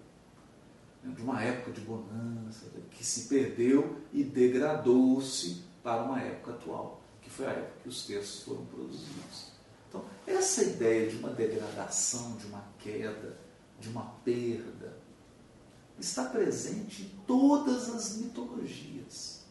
né, 1.04 1.14
de 1.14 1.22
uma 1.22 1.42
época 1.42 1.72
de 1.72 1.82
bonança 1.82 2.66
que 2.92 3.06
se 3.06 3.28
perdeu 3.28 4.02
e 4.12 4.24
degradou-se 4.24 5.64
para 5.84 6.04
uma 6.04 6.20
época 6.22 6.52
atual, 6.52 7.02
que 7.22 7.30
foi 7.30 7.46
a 7.46 7.52
época 7.52 7.82
que 7.84 7.90
os 7.90 8.06
textos 8.06 8.44
foram 8.44 8.66
produzidos. 8.66 9.52
Então, 9.90 10.04
essa 10.26 10.64
ideia 10.64 11.10
de 11.10 11.18
uma 11.18 11.30
degradação, 11.30 12.36
de 12.38 12.48
uma 12.48 12.64
queda, 12.80 13.38
de 13.80 13.90
uma 13.90 14.04
perda, 14.26 14.98
está 16.00 16.26
presente 16.26 17.04
em 17.04 17.26
todas 17.26 17.90
as 17.90 18.18
mitologias 18.18 19.42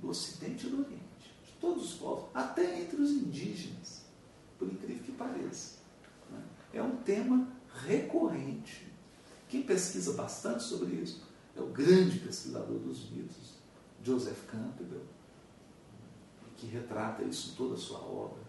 do 0.00 0.08
Ocidente 0.08 0.66
e 0.66 0.70
do 0.70 0.80
Oriente 0.80 1.08
todos 1.60 1.92
os 1.92 1.98
povos, 1.98 2.24
até 2.34 2.80
entre 2.80 3.00
os 3.00 3.10
indígenas, 3.10 4.02
por 4.58 4.68
incrível 4.68 5.02
que 5.02 5.12
pareça. 5.12 5.78
Né? 6.30 6.42
É 6.72 6.82
um 6.82 6.96
tema 6.96 7.48
recorrente. 7.86 8.88
Quem 9.48 9.62
pesquisa 9.62 10.12
bastante 10.12 10.62
sobre 10.62 10.96
isso 10.96 11.22
é 11.56 11.60
o 11.60 11.66
grande 11.66 12.18
pesquisador 12.18 12.78
dos 12.78 13.10
mitos, 13.10 13.54
Joseph 14.02 14.46
Campbell, 14.46 15.04
que 16.56 16.66
retrata 16.66 17.22
isso 17.24 17.52
em 17.52 17.54
toda 17.54 17.74
a 17.74 17.78
sua 17.78 18.00
obra 18.00 18.42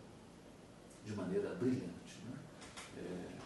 de 1.05 1.15
maneira 1.15 1.53
brilhante. 1.55 2.21
Né? 2.27 2.38
É, 2.97 3.39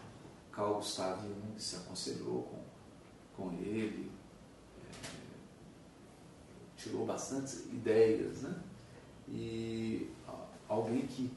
Carl 0.52 0.76
Gustav 0.76 1.20
Jung 1.22 1.58
se 1.60 1.76
aconselhou 1.76 2.42
com, 2.44 2.63
com 3.36 3.52
ele, 3.52 4.10
é, 4.78 5.06
tirou 6.76 7.04
bastantes 7.06 7.66
ideias, 7.66 8.42
né? 8.42 8.62
E 9.28 10.10
alguém 10.68 11.06
que 11.06 11.30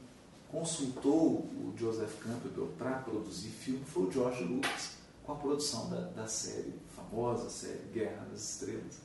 consultou 0.50 1.40
o 1.40 1.74
Joseph 1.76 2.18
Campbell 2.20 2.68
para 2.78 2.98
produzir 2.98 3.50
filme 3.50 3.84
foi 3.84 4.04
o 4.04 4.12
George 4.12 4.44
Lucas, 4.44 4.96
com 5.24 5.32
a 5.32 5.36
produção 5.36 5.90
da, 5.90 6.00
da 6.00 6.26
série, 6.26 6.72
famosa 6.96 7.50
série 7.50 7.86
Guerra 7.92 8.26
nas 8.30 8.40
Estrelas. 8.40 8.98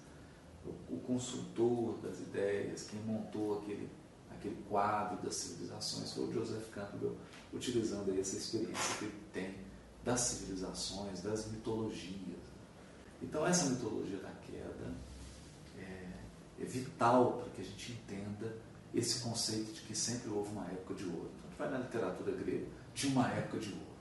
O, 0.66 0.96
o, 0.96 1.00
consultor 1.02 1.98
das 1.98 2.20
ideias, 2.20 2.84
quem 2.84 3.00
montou 3.02 3.60
aquele, 3.60 3.90
aquele 4.32 4.56
quadro 4.70 5.22
das 5.22 5.36
civilizações 5.36 6.14
foi 6.14 6.24
o 6.24 6.32
Joseph 6.32 6.70
Campbell, 6.72 7.18
utilizando 7.52 8.18
essa 8.18 8.38
experiência 8.38 8.98
que 8.98 9.06
ele 9.06 9.24
tem 9.34 9.56
das 10.06 10.22
civilizações, 10.22 11.22
das 11.22 11.52
mitologias. 11.52 12.43
Então, 13.24 13.48
essa 13.48 13.70
mitologia 13.70 14.18
da 14.18 14.30
queda 14.30 14.94
é, 15.78 16.10
é 16.62 16.66
vital 16.66 17.40
para 17.40 17.50
que 17.52 17.62
a 17.62 17.64
gente 17.64 17.94
entenda 17.94 18.56
esse 18.94 19.24
conceito 19.24 19.74
de 19.74 19.82
que 19.82 19.96
sempre 19.96 20.30
houve 20.30 20.52
uma 20.52 20.66
época 20.66 20.94
de 20.94 21.06
ouro. 21.06 21.32
Então, 21.38 21.50
gente 21.50 21.58
vai 21.58 21.72
na 21.72 21.78
literatura 21.78 22.32
grega, 22.34 22.68
tinha 22.94 23.12
uma 23.12 23.28
época 23.30 23.60
de 23.60 23.72
ouro. 23.72 23.94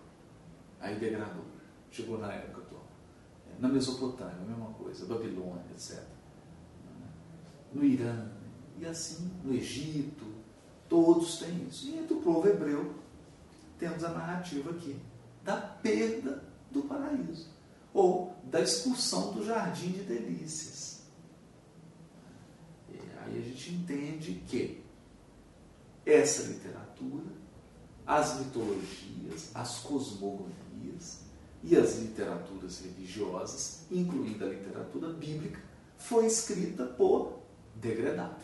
Aí 0.80 0.98
degradou, 0.98 1.44
chegou 1.90 2.18
na 2.18 2.32
época 2.32 2.62
atual. 2.62 2.86
Na 3.58 3.68
Mesopotâmia, 3.68 4.34
a 4.34 4.44
mesma 4.44 4.72
coisa, 4.72 5.06
Babilônia, 5.06 5.62
etc. 5.72 6.02
No 7.72 7.84
Irã, 7.84 8.28
e 8.78 8.84
assim, 8.84 9.30
no 9.44 9.54
Egito, 9.54 10.24
todos 10.88 11.38
têm 11.38 11.68
isso. 11.68 11.86
E 11.88 11.98
entre 11.98 12.14
o 12.14 12.20
povo 12.20 12.48
hebreu, 12.48 12.94
temos 13.78 14.02
a 14.02 14.10
narrativa 14.10 14.70
aqui 14.70 14.98
da 15.44 15.56
perda 15.56 16.42
do 16.70 16.82
paraíso, 16.82 17.48
ou 17.92 18.34
da 18.44 18.60
expulsão 18.60 19.32
do 19.32 19.44
jardim 19.44 19.92
de 19.92 20.02
delícias. 20.02 21.02
E 22.90 22.98
aí 23.18 23.38
a 23.38 23.42
gente 23.42 23.74
entende 23.74 24.42
que 24.46 24.82
essa 26.04 26.42
literatura, 26.44 27.26
as 28.06 28.38
mitologias, 28.38 29.50
as 29.54 29.78
cosmogonias 29.80 31.20
e 31.62 31.76
as 31.76 31.98
literaturas 31.98 32.80
religiosas, 32.80 33.82
incluindo 33.90 34.44
a 34.44 34.48
literatura 34.48 35.10
bíblica, 35.10 35.60
foi 35.96 36.26
escrita 36.26 36.84
por 36.84 37.38
degradado. 37.76 38.42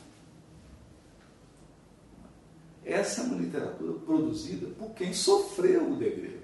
Essa 2.84 3.20
é 3.20 3.24
uma 3.24 3.36
literatura 3.36 3.92
produzida 4.00 4.68
por 4.78 4.92
quem 4.94 5.12
sofreu 5.12 5.92
o 5.92 5.96
degredo. 5.96 6.37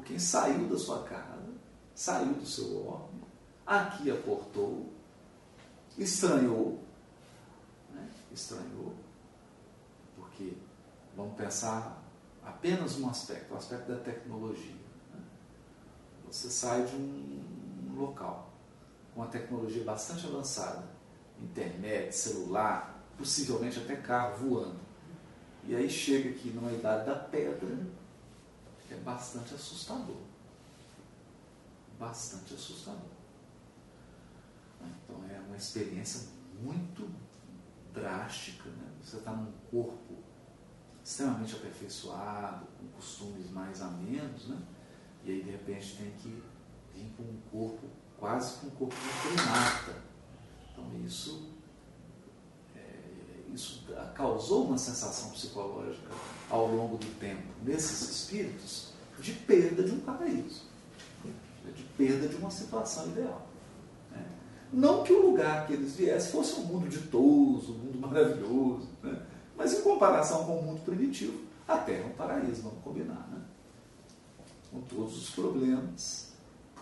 Por 0.00 0.06
quem 0.06 0.18
saiu 0.18 0.66
da 0.66 0.78
sua 0.78 1.02
casa, 1.02 1.52
saiu 1.94 2.32
do 2.32 2.46
seu 2.46 2.86
órgão, 2.86 3.20
aqui 3.66 4.10
aportou, 4.10 4.90
estranhou, 5.98 6.82
estranhou, 8.32 8.94
porque 10.16 10.54
vamos 11.14 11.36
pensar 11.36 12.02
apenas 12.42 12.98
um 12.98 13.10
aspecto, 13.10 13.52
o 13.52 13.58
aspecto 13.58 13.92
da 13.92 13.98
tecnologia. 13.98 14.74
Né? 15.12 15.20
Você 16.30 16.48
sai 16.48 16.86
de 16.86 16.96
um 16.96 17.94
local 17.94 18.50
com 19.12 19.20
uma 19.20 19.28
tecnologia 19.28 19.84
bastante 19.84 20.26
avançada, 20.26 20.88
internet, 21.38 22.16
celular, 22.16 23.04
possivelmente 23.18 23.78
até 23.78 23.96
carro 23.96 24.48
voando. 24.48 24.80
E 25.64 25.76
aí 25.76 25.90
chega 25.90 26.30
aqui 26.30 26.48
numa 26.48 26.72
idade 26.72 27.04
da 27.04 27.16
pedra, 27.16 27.99
é 28.94 28.96
bastante 28.98 29.54
assustador. 29.54 30.20
Bastante 31.98 32.54
assustador. 32.54 33.10
Então 34.80 35.24
é 35.28 35.38
uma 35.40 35.56
experiência 35.56 36.28
muito 36.60 37.08
drástica. 37.92 38.68
Né? 38.70 38.90
Você 39.02 39.18
está 39.18 39.32
num 39.32 39.52
corpo 39.70 40.14
extremamente 41.04 41.56
aperfeiçoado, 41.56 42.66
com 42.78 42.86
costumes 42.88 43.50
mais 43.50 43.80
amenos, 43.80 44.48
né? 44.48 44.62
e 45.24 45.32
aí 45.32 45.42
de 45.42 45.50
repente 45.50 45.96
tem 45.96 46.10
que 46.12 46.42
vir 46.94 47.12
com 47.16 47.22
um 47.22 47.40
corpo, 47.50 47.88
quase 48.18 48.60
com 48.60 48.66
um 48.66 48.70
corpo 48.70 48.94
de 48.94 49.36
primata. 49.36 50.02
Então 50.70 51.04
isso, 51.04 51.59
isso 53.54 53.84
causou 54.14 54.66
uma 54.66 54.78
sensação 54.78 55.30
psicológica 55.30 56.08
ao 56.48 56.66
longo 56.66 56.96
do 56.96 57.06
tempo 57.18 57.42
nesses 57.62 58.08
espíritos 58.08 58.92
de 59.18 59.32
perda 59.32 59.82
de 59.82 59.92
um 59.92 60.00
paraíso, 60.00 60.62
de 61.74 61.82
perda 61.96 62.28
de 62.28 62.36
uma 62.36 62.50
situação 62.50 63.06
ideal. 63.08 63.50
Não 64.72 65.02
que 65.02 65.12
o 65.12 65.30
lugar 65.30 65.66
que 65.66 65.72
eles 65.72 65.96
viessem 65.96 66.30
fosse 66.30 66.60
um 66.60 66.64
mundo 66.64 66.88
ditoso, 66.88 67.72
um 67.72 67.78
mundo 67.78 67.98
maravilhoso, 67.98 68.88
né? 69.02 69.20
mas 69.56 69.72
em 69.72 69.82
comparação 69.82 70.44
com 70.44 70.58
o 70.58 70.62
mundo 70.62 70.80
primitivo, 70.84 71.40
a 71.66 71.76
Terra 71.76 72.04
é 72.04 72.06
um 72.06 72.10
paraíso, 72.10 72.62
vamos 72.62 72.82
combinar. 72.82 73.28
Né? 73.32 73.40
Com 74.70 74.80
todos 74.82 75.16
os 75.16 75.30
problemas, 75.30 76.30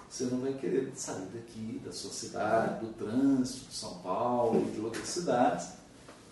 você 0.09 0.25
não 0.25 0.41
vai 0.41 0.53
querer 0.53 0.93
sair 0.95 1.29
daqui, 1.33 1.81
da 1.83 1.91
sua 1.91 2.11
cidade, 2.11 2.85
do 2.85 2.93
trânsito, 2.93 3.69
de 3.69 3.75
São 3.75 3.99
Paulo, 3.99 4.71
de 4.71 4.81
outras 4.81 5.09
cidades, 5.09 5.69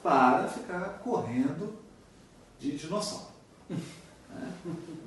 para 0.07 0.47
ficar 0.47 1.01
correndo 1.01 1.77
de 2.61 2.77
dinossauro. 2.79 3.35
Né? 3.69 4.53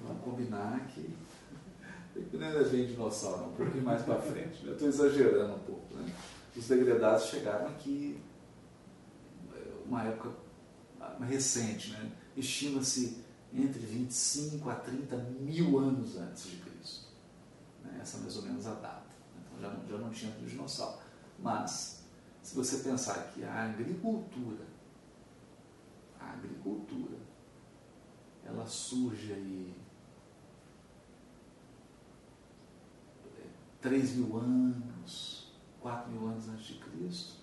Vamos 0.04 0.24
combinar 0.24 0.78
que. 0.88 1.16
Não 2.34 2.46
é 2.46 2.64
de 2.64 2.88
dinossauro, 2.88 3.46
um 3.46 3.54
pouquinho 3.54 3.86
mais 3.86 4.02
para 4.02 4.20
frente. 4.20 4.66
Eu 4.66 4.74
estou 4.74 4.90
exagerando 4.90 5.56
um 5.56 5.60
pouco. 5.60 5.96
Né? 5.96 6.14
os 6.54 6.68
degredados 6.68 7.28
chegaram 7.28 7.68
aqui, 7.68 8.20
uma 9.86 10.04
época 10.04 10.32
recente, 11.22 11.92
né? 11.92 12.12
estima-se 12.36 13.24
entre 13.54 13.80
25 13.80 14.70
a 14.70 14.76
30 14.76 15.16
mil 15.40 15.80
anos 15.80 16.18
antes 16.18 16.44
de 16.50 16.58
Cristo. 16.58 17.08
Né? 17.86 18.00
Essa 18.02 18.18
é 18.18 18.20
mais 18.20 18.36
ou 18.36 18.44
menos 18.44 18.68
a 18.68 18.74
data. 18.74 19.06
Então 19.38 19.62
já 19.62 19.70
não, 19.70 19.88
já 19.88 19.98
não 19.98 20.10
tinha 20.10 20.32
dinossauro. 20.46 20.98
Mas, 21.38 22.04
se 22.44 22.54
você 22.54 22.80
pensar 22.80 23.32
que 23.34 23.46
a 23.46 23.64
agricultura, 23.64 24.66
a 24.66 24.79
agricultura, 26.40 27.18
ela 28.46 28.66
surge 28.66 29.34
aí 29.34 29.76
3 33.82 34.16
mil 34.16 34.38
anos, 34.38 35.54
4 35.80 36.12
mil 36.12 36.28
anos 36.28 36.50
antes 36.50 36.66
de 36.66 36.74
Cristo, 36.76 37.36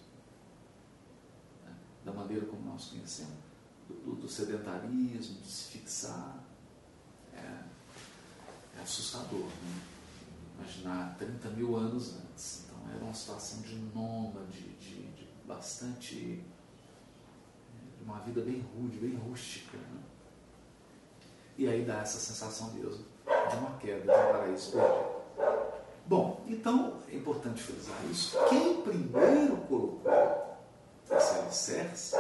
né? 1.65 1.75
da 2.05 2.13
maneira 2.13 2.45
como 2.47 2.71
nós 2.71 2.87
conhecemos, 2.87 3.37
do, 3.89 4.17
do, 4.17 4.29
sedentarismo, 4.29 5.41
de 5.41 5.49
se 5.49 5.73
fixar, 5.73 6.45
é, 7.33 7.65
é 8.77 8.83
assustador. 8.83 9.47
Né? 9.47 9.83
Imaginar 10.59 11.17
30 11.19 11.51
mil 11.51 11.77
anos 11.77 12.17
antes. 12.17 12.65
Então 12.65 12.91
era 12.91 13.05
uma 13.05 13.15
situação 13.15 13.61
de 13.63 13.77
nômade, 13.77 14.63
de, 14.75 15.13
de 15.13 15.29
bastante. 15.47 16.43
Uma 18.07 18.21
vida 18.21 18.41
bem 18.41 18.65
rude, 18.75 18.99
bem 18.99 19.17
rústica. 19.17 19.77
Né? 19.77 20.01
E 21.59 21.69
aí 21.69 21.85
dá 21.85 21.99
essa 22.01 22.19
sensação 22.19 22.71
mesmo 22.73 23.05
de 23.51 23.57
uma 23.57 23.77
queda, 23.79 24.01
de 24.01 24.11
um 24.11 24.33
paraíso 24.33 24.73
perdido. 24.73 25.17
Bom, 26.07 26.41
então 26.47 26.99
é 27.11 27.17
importante 27.17 27.61
frisar 27.63 27.97
isso. 28.11 28.39
Quem 28.49 28.81
primeiro 28.83 29.57
colocou 29.69 30.03
esse 31.11 31.39
alicerce, 31.39 32.17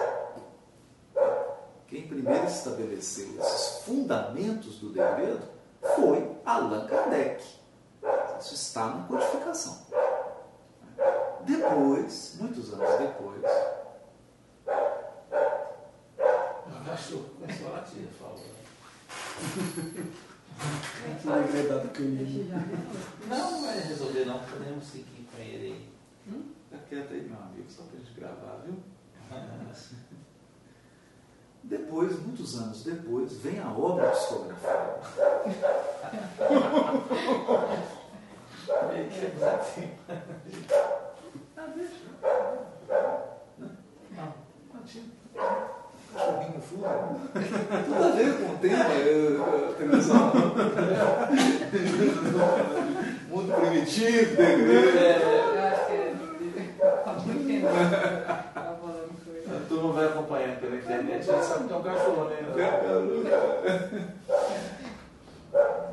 quem 1.86 2.08
primeiro 2.08 2.46
estabeleceu 2.46 3.38
esses 3.38 3.84
fundamentos 3.84 4.80
do 4.80 4.90
degredo 4.90 5.46
foi 5.94 6.36
Allan 6.44 6.86
Kardec. 6.86 7.44
Isso 8.40 8.54
está 8.54 8.88
na 8.88 9.06
codificação. 9.06 9.86
Depois, 11.42 12.36
muitos 12.40 12.74
anos 12.74 12.98
depois. 12.98 13.42
O 16.96 16.98
cachorro 16.98 17.28
começou 17.38 17.68
a 17.68 17.70
latir, 17.72 18.08
falou. 18.18 18.42
Que 21.20 21.28
degredado 21.28 21.88
que 21.90 22.00
eu 22.00 22.08
li. 22.08 22.50
Não, 23.28 23.50
não 23.50 23.60
vai 23.66 23.78
resolver 23.80 24.24
não, 24.24 24.38
podemos 24.38 24.86
seguir 24.86 25.28
com 25.30 25.42
ele 25.42 25.66
aí. 25.66 25.88
Hum? 26.26 26.54
Fica 26.70 26.82
quieto 26.88 27.12
aí, 27.12 27.28
meu 27.28 27.38
amigo, 27.38 27.68
só 27.68 27.82
pra 27.82 27.98
gente 27.98 28.18
gravar, 28.18 28.62
viu? 28.64 28.76
Depois, 31.64 32.18
muitos 32.24 32.58
anos 32.58 32.82
depois, 32.84 33.34
vem 33.42 33.58
a 33.60 33.70
obra 33.70 34.08
psicografada. 34.12 35.02
ah, 41.58 41.66
deixa. 41.76 42.06
Não. 42.88 43.66
Não. 44.16 44.34
Não 44.72 44.82
cachorrinho 46.26 46.60
fuma. 46.60 47.25
Tudo 47.84 48.04
a 48.04 48.08
ver 48.10 48.34
com 48.38 48.52
o 48.52 48.58
tema, 48.58 48.84
a 48.84 49.72
televisão. 49.74 50.32
Mundo 53.28 53.52
primitivo, 53.60 54.36
degredo. 54.36 54.98
Eu 54.98 55.62
acho 55.66 55.86
que 55.86 55.92
é. 55.92 56.14
Tá 57.04 57.12
A 59.46 59.68
turma 59.68 59.92
vai 59.92 60.06
acompanhando 60.06 60.60
pela 60.60 60.76
internet, 60.76 61.26
já 61.26 61.42
sabe 61.42 61.66
que 61.68 61.72
é 61.72 61.76
um 61.76 61.82
cachorro, 61.82 62.24
né? 62.30 62.36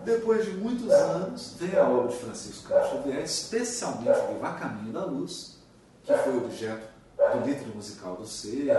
Depois 0.05 0.45
de 0.45 0.51
muitos 0.51 0.91
anos, 0.91 1.55
vem 1.59 1.77
a 1.79 1.87
obra 1.87 2.09
de 2.09 2.17
Francisco 2.17 2.69
Carlos 2.69 2.89
Xavier, 2.91 3.23
especialmente 3.23 4.19
o 4.19 4.33
livro 4.33 4.45
A 4.45 4.53
Caminho 4.53 4.93
da 4.93 5.05
Luz, 5.05 5.59
que 6.03 6.13
foi 6.13 6.37
objeto 6.37 6.87
do 7.17 7.45
litro 7.45 7.73
musical 7.75 8.15
do 8.15 8.25
ser, 8.25 8.77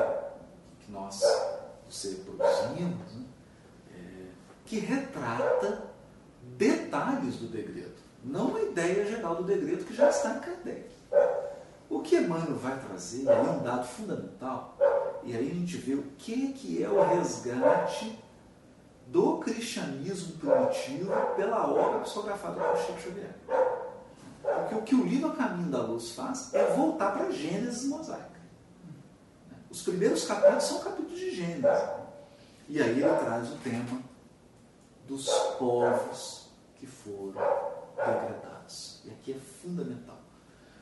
que 0.81 0.93
nós 0.93 1.23
ser 1.95 2.25
produzimos, 2.25 3.13
né? 3.15 3.25
é, 3.95 4.27
que 4.67 4.79
retrata 4.79 5.85
detalhes 6.57 7.37
do 7.37 7.47
degredo, 7.47 7.95
não 8.25 8.57
a 8.57 8.63
ideia 8.63 9.07
geral 9.07 9.37
do 9.37 9.45
degredo 9.45 9.85
que 9.85 9.95
já 9.95 10.11
está 10.11 10.37
em 10.37 10.41
Kardec. 10.41 10.95
O 11.89 12.01
que 12.01 12.17
Emmanuel 12.17 12.57
vai 12.57 12.79
trazer 12.81 13.29
é 13.29 13.41
um 13.41 13.63
dado 13.63 13.87
fundamental, 13.87 14.77
e 15.23 15.37
aí 15.37 15.51
a 15.51 15.55
gente 15.55 15.77
vê 15.77 15.95
o 15.95 16.03
que, 16.19 16.53
que 16.53 16.83
é 16.83 16.89
o 16.89 17.01
resgate 17.03 18.19
do 19.07 19.39
cristianismo 19.39 20.37
primitivo 20.39 21.13
pela 21.37 21.71
obra 21.71 22.01
psicografada 22.01 22.61
por 22.61 22.77
Chico 22.79 23.01
Xavier. 23.01 23.35
Porque 24.43 24.75
o 24.75 24.83
que 24.83 24.95
o 24.95 25.05
livro 25.05 25.31
A 25.31 25.37
Caminho 25.37 25.71
da 25.71 25.83
Luz 25.83 26.13
faz 26.13 26.53
é 26.53 26.75
voltar 26.75 27.13
para 27.13 27.31
Gênesis 27.31 27.85
mosaica. 27.89 28.34
Os 29.75 29.83
primeiros 29.83 30.25
capítulos 30.25 30.63
são 30.63 30.79
capítulos 30.79 31.19
de 31.19 31.35
Gênesis. 31.35 31.83
E 32.69 32.81
aí 32.81 32.91
ele 32.91 33.19
traz 33.19 33.51
o 33.51 33.57
tema 33.57 34.01
dos 35.09 35.29
povos 35.59 36.47
que 36.77 36.87
foram 36.87 37.43
degradados. 37.97 39.01
E 39.05 39.11
aqui 39.11 39.33
é 39.33 39.39
fundamental. 39.39 40.21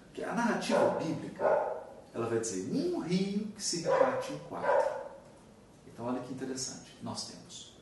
Porque 0.04 0.22
a 0.22 0.34
narrativa 0.34 0.90
bíblica, 1.02 1.72
ela 2.12 2.28
vai 2.28 2.38
dizer 2.38 2.70
um 2.70 3.00
rio 3.00 3.46
que 3.56 3.62
se 3.62 3.80
reparte 3.80 4.34
em 4.34 4.38
quatro. 4.40 4.94
Então 5.86 6.04
olha 6.04 6.20
que 6.20 6.34
interessante. 6.34 6.94
Nós 7.02 7.28
temos 7.28 7.74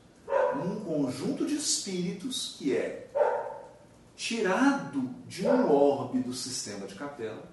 um 0.64 0.78
conjunto 0.84 1.44
de 1.44 1.56
espíritos 1.56 2.54
que 2.56 2.76
é 2.76 3.10
tirado 4.14 5.12
de 5.26 5.44
um 5.44 5.72
orbe 5.72 6.20
do 6.20 6.32
sistema 6.32 6.86
de 6.86 6.94
capela, 6.94 7.50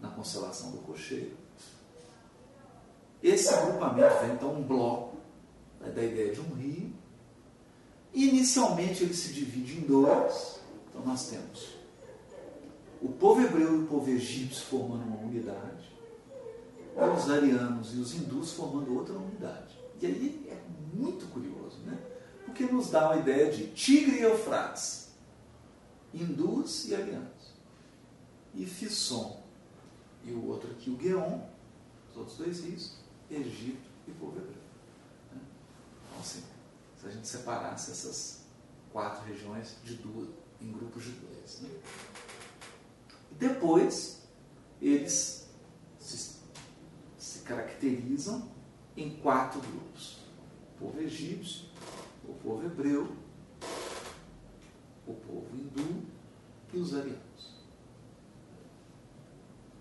na 0.00 0.08
constelação 0.08 0.70
do 0.70 0.78
cocheiro, 0.78 1.36
esse 3.22 3.52
agrupamento 3.52 4.20
vem 4.20 4.32
então 4.32 4.54
um 4.54 4.62
bloco 4.62 5.16
né, 5.80 5.90
da 5.90 6.04
ideia 6.04 6.32
de 6.32 6.40
um 6.40 6.54
rio. 6.54 6.92
Inicialmente 8.14 9.04
ele 9.04 9.14
se 9.14 9.32
divide 9.32 9.78
em 9.78 9.82
dois. 9.82 10.60
Então 10.88 11.04
nós 11.04 11.28
temos 11.28 11.78
o 13.00 13.08
povo 13.08 13.40
hebreu 13.40 13.76
e 13.76 13.82
o 13.84 13.86
povo 13.86 14.10
egípcio 14.10 14.64
formando 14.66 15.04
uma 15.04 15.20
unidade, 15.20 15.96
os 16.96 17.30
arianos 17.30 17.94
e 17.94 17.98
os 17.98 18.14
hindus 18.14 18.52
formando 18.52 18.96
outra 18.96 19.14
unidade. 19.14 19.78
E 20.00 20.06
aí 20.06 20.48
é 20.50 20.56
muito 20.96 21.26
curioso, 21.26 21.78
né? 21.86 21.96
Porque 22.44 22.64
nos 22.64 22.90
dá 22.90 23.10
uma 23.10 23.20
ideia 23.20 23.52
de 23.52 23.68
Tigre 23.68 24.18
e 24.18 24.22
Eufrates, 24.22 25.10
hindus 26.12 26.88
e 26.88 26.94
arianos, 26.94 27.54
e 28.54 28.66
Fisson 28.66 29.40
e 30.24 30.32
o 30.32 30.48
outro 30.48 30.70
aqui, 30.72 30.90
o 30.90 30.96
Gueon, 30.96 31.40
os 32.10 32.16
outros 32.16 32.36
dois 32.36 32.64
rios, 32.64 32.96
Egito 33.30 33.88
e 34.06 34.12
povo 34.12 34.38
hebreu. 34.38 34.62
Então, 35.32 36.20
assim, 36.20 36.42
se 36.98 37.06
a 37.06 37.10
gente 37.10 37.28
separasse 37.28 37.90
essas 37.90 38.44
quatro 38.90 39.24
regiões 39.26 39.76
de 39.84 39.94
duas, 39.96 40.28
em 40.60 40.72
grupos 40.72 41.04
de 41.04 41.10
dois. 41.12 41.60
Né? 41.60 41.80
Depois, 43.32 44.22
eles 44.80 45.48
se, 45.98 46.38
se 47.18 47.38
caracterizam 47.40 48.50
em 48.96 49.16
quatro 49.16 49.60
grupos: 49.60 50.18
o 50.74 50.78
povo 50.78 51.00
egípcio, 51.00 51.68
o 52.24 52.34
povo 52.34 52.64
hebreu, 52.64 53.16
o 55.06 55.14
povo 55.14 55.48
hindu 55.54 56.02
e 56.72 56.78
os 56.78 56.94
arianos. 56.94 57.58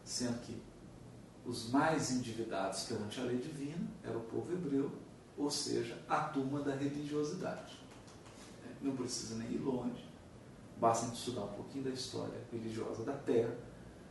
Sendo 0.03 0.39
que 0.41 0.66
os 1.47 1.69
mais 1.69 2.11
endividados 2.11 2.83
perante 2.83 3.21
a 3.21 3.23
lei 3.23 3.37
divina 3.37 3.87
era 4.03 4.17
o 4.17 4.21
povo 4.21 4.51
hebreu, 4.51 4.91
ou 5.37 5.49
seja, 5.49 5.97
a 6.09 6.19
turma 6.19 6.59
da 6.59 6.75
religiosidade. 6.75 7.79
Não 8.81 8.95
precisa 8.95 9.35
nem 9.35 9.53
ir 9.53 9.59
longe, 9.59 10.05
basta 10.77 11.13
estudar 11.13 11.45
um 11.45 11.53
pouquinho 11.53 11.85
da 11.85 11.91
história 11.91 12.37
religiosa 12.51 13.03
da 13.03 13.13
Terra, 13.13 13.55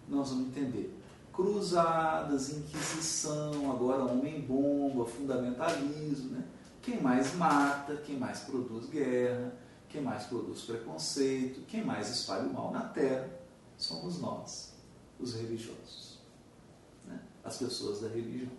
nós 0.08 0.30
vamos 0.30 0.48
entender 0.48 0.98
cruzadas, 1.32 2.48
inquisição, 2.48 3.70
agora 3.70 4.04
homem-bomba, 4.04 5.04
fundamentalismo, 5.04 6.30
né? 6.30 6.44
quem 6.80 7.02
mais 7.02 7.34
mata, 7.34 7.96
quem 7.96 8.16
mais 8.18 8.40
produz 8.40 8.88
guerra, 8.88 9.52
quem 9.90 10.00
mais 10.00 10.24
produz 10.24 10.62
preconceito, 10.62 11.60
quem 11.66 11.84
mais 11.84 12.08
espalha 12.08 12.48
o 12.48 12.54
mal 12.54 12.72
na 12.72 12.88
Terra, 12.88 13.28
somos 13.76 14.18
nós, 14.18 14.72
os 15.20 15.34
religiosos 15.34 16.05
as 17.46 17.56
pessoas 17.58 18.00
da 18.00 18.08
religião. 18.08 18.50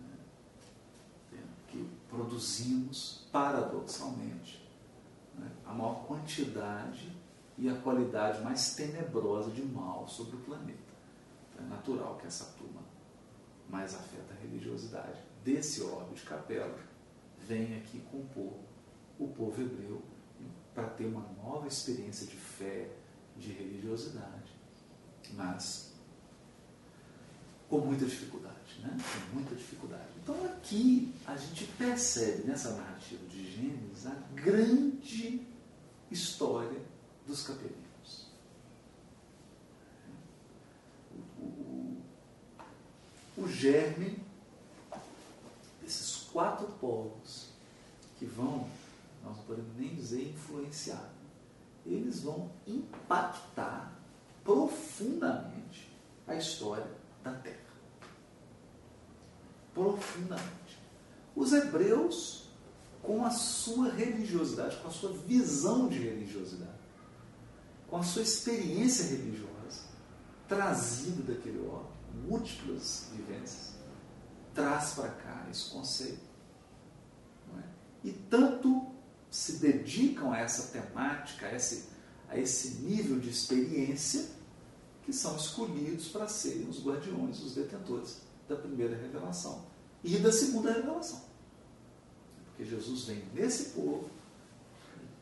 Né? 0.00 1.42
Que 1.68 1.88
produzimos, 2.08 3.26
paradoxalmente, 3.32 4.66
né? 5.34 5.50
a 5.66 5.72
maior 5.72 6.06
quantidade 6.06 7.14
e 7.58 7.68
a 7.68 7.74
qualidade 7.80 8.42
mais 8.42 8.74
tenebrosa 8.74 9.50
de 9.50 9.62
mal 9.62 10.06
sobre 10.06 10.36
o 10.36 10.40
planeta. 10.40 10.78
Então, 11.52 11.66
é 11.66 11.68
natural 11.68 12.16
que 12.16 12.26
essa 12.26 12.46
turma 12.56 12.82
mais 13.68 13.94
afeta 13.94 14.34
a 14.34 14.42
religiosidade 14.42 15.20
desse 15.44 15.82
orbe 15.82 16.14
de 16.14 16.22
capela 16.22 16.78
vem 17.46 17.76
aqui 17.76 18.00
compor 18.10 18.54
o 19.18 19.28
povo 19.28 19.60
hebreu 19.60 20.02
para 20.74 20.88
ter 20.88 21.06
uma 21.06 21.24
nova 21.36 21.68
experiência 21.68 22.26
de 22.26 22.36
fé, 22.36 22.90
de 23.36 23.52
religiosidade, 23.52 24.52
mas 25.34 25.93
com 27.80 27.86
muita 27.88 28.04
dificuldade, 28.04 28.78
né? 28.80 28.96
Com 29.30 29.34
muita 29.34 29.56
dificuldade. 29.56 30.04
Então 30.22 30.44
aqui 30.46 31.12
a 31.26 31.36
gente 31.36 31.64
percebe 31.76 32.46
nessa 32.46 32.70
narrativa 32.70 33.26
de 33.26 33.50
Gênesis 33.50 34.06
a 34.06 34.14
grande 34.32 35.44
história 36.08 36.80
dos 37.26 37.44
capelinos. 37.44 38.28
O, 41.40 41.42
o, 41.42 42.02
o 43.38 43.48
germe 43.48 44.22
desses 45.82 46.28
quatro 46.32 46.68
povos 46.80 47.48
que 48.20 48.24
vão, 48.24 48.70
nós 49.24 49.36
não 49.36 49.44
podemos 49.44 49.76
nem 49.76 49.92
dizer 49.96 50.30
influenciar, 50.30 51.12
eles 51.84 52.22
vão 52.22 52.52
impactar 52.68 53.92
profundamente 54.44 55.90
a 56.28 56.36
história 56.36 56.86
da 57.24 57.32
Terra. 57.32 57.63
Profundamente. 59.74 60.78
Os 61.34 61.52
hebreus, 61.52 62.48
com 63.02 63.24
a 63.24 63.30
sua 63.30 63.90
religiosidade, 63.90 64.76
com 64.76 64.88
a 64.88 64.92
sua 64.92 65.12
visão 65.12 65.88
de 65.88 65.98
religiosidade, 65.98 66.70
com 67.88 67.96
a 67.96 68.02
sua 68.02 68.22
experiência 68.22 69.06
religiosa, 69.16 69.82
trazida 70.48 71.34
daquele 71.34 71.58
órgão, 71.66 71.90
múltiplas 72.28 73.08
vivências, 73.12 73.74
traz 74.54 74.92
para 74.92 75.08
cá 75.08 75.46
esse 75.50 75.70
conceito. 75.70 76.20
É? 77.58 77.62
E 78.04 78.12
tanto 78.12 78.94
se 79.30 79.54
dedicam 79.56 80.32
a 80.32 80.38
essa 80.38 80.70
temática, 80.72 81.46
a 81.46 81.54
esse, 81.54 81.88
a 82.28 82.38
esse 82.38 82.76
nível 82.82 83.18
de 83.18 83.30
experiência, 83.30 84.26
que 85.04 85.12
são 85.12 85.36
escolhidos 85.36 86.08
para 86.08 86.28
serem 86.28 86.68
os 86.68 86.82
guardiões, 86.82 87.42
os 87.42 87.54
detentores 87.54 88.22
da 88.48 88.56
primeira 88.56 88.96
revelação 88.96 89.64
e 90.02 90.18
da 90.18 90.30
segunda 90.30 90.72
revelação. 90.72 91.22
Porque 92.46 92.64
Jesus 92.64 93.04
vem 93.04 93.24
nesse 93.32 93.70
povo, 93.70 94.10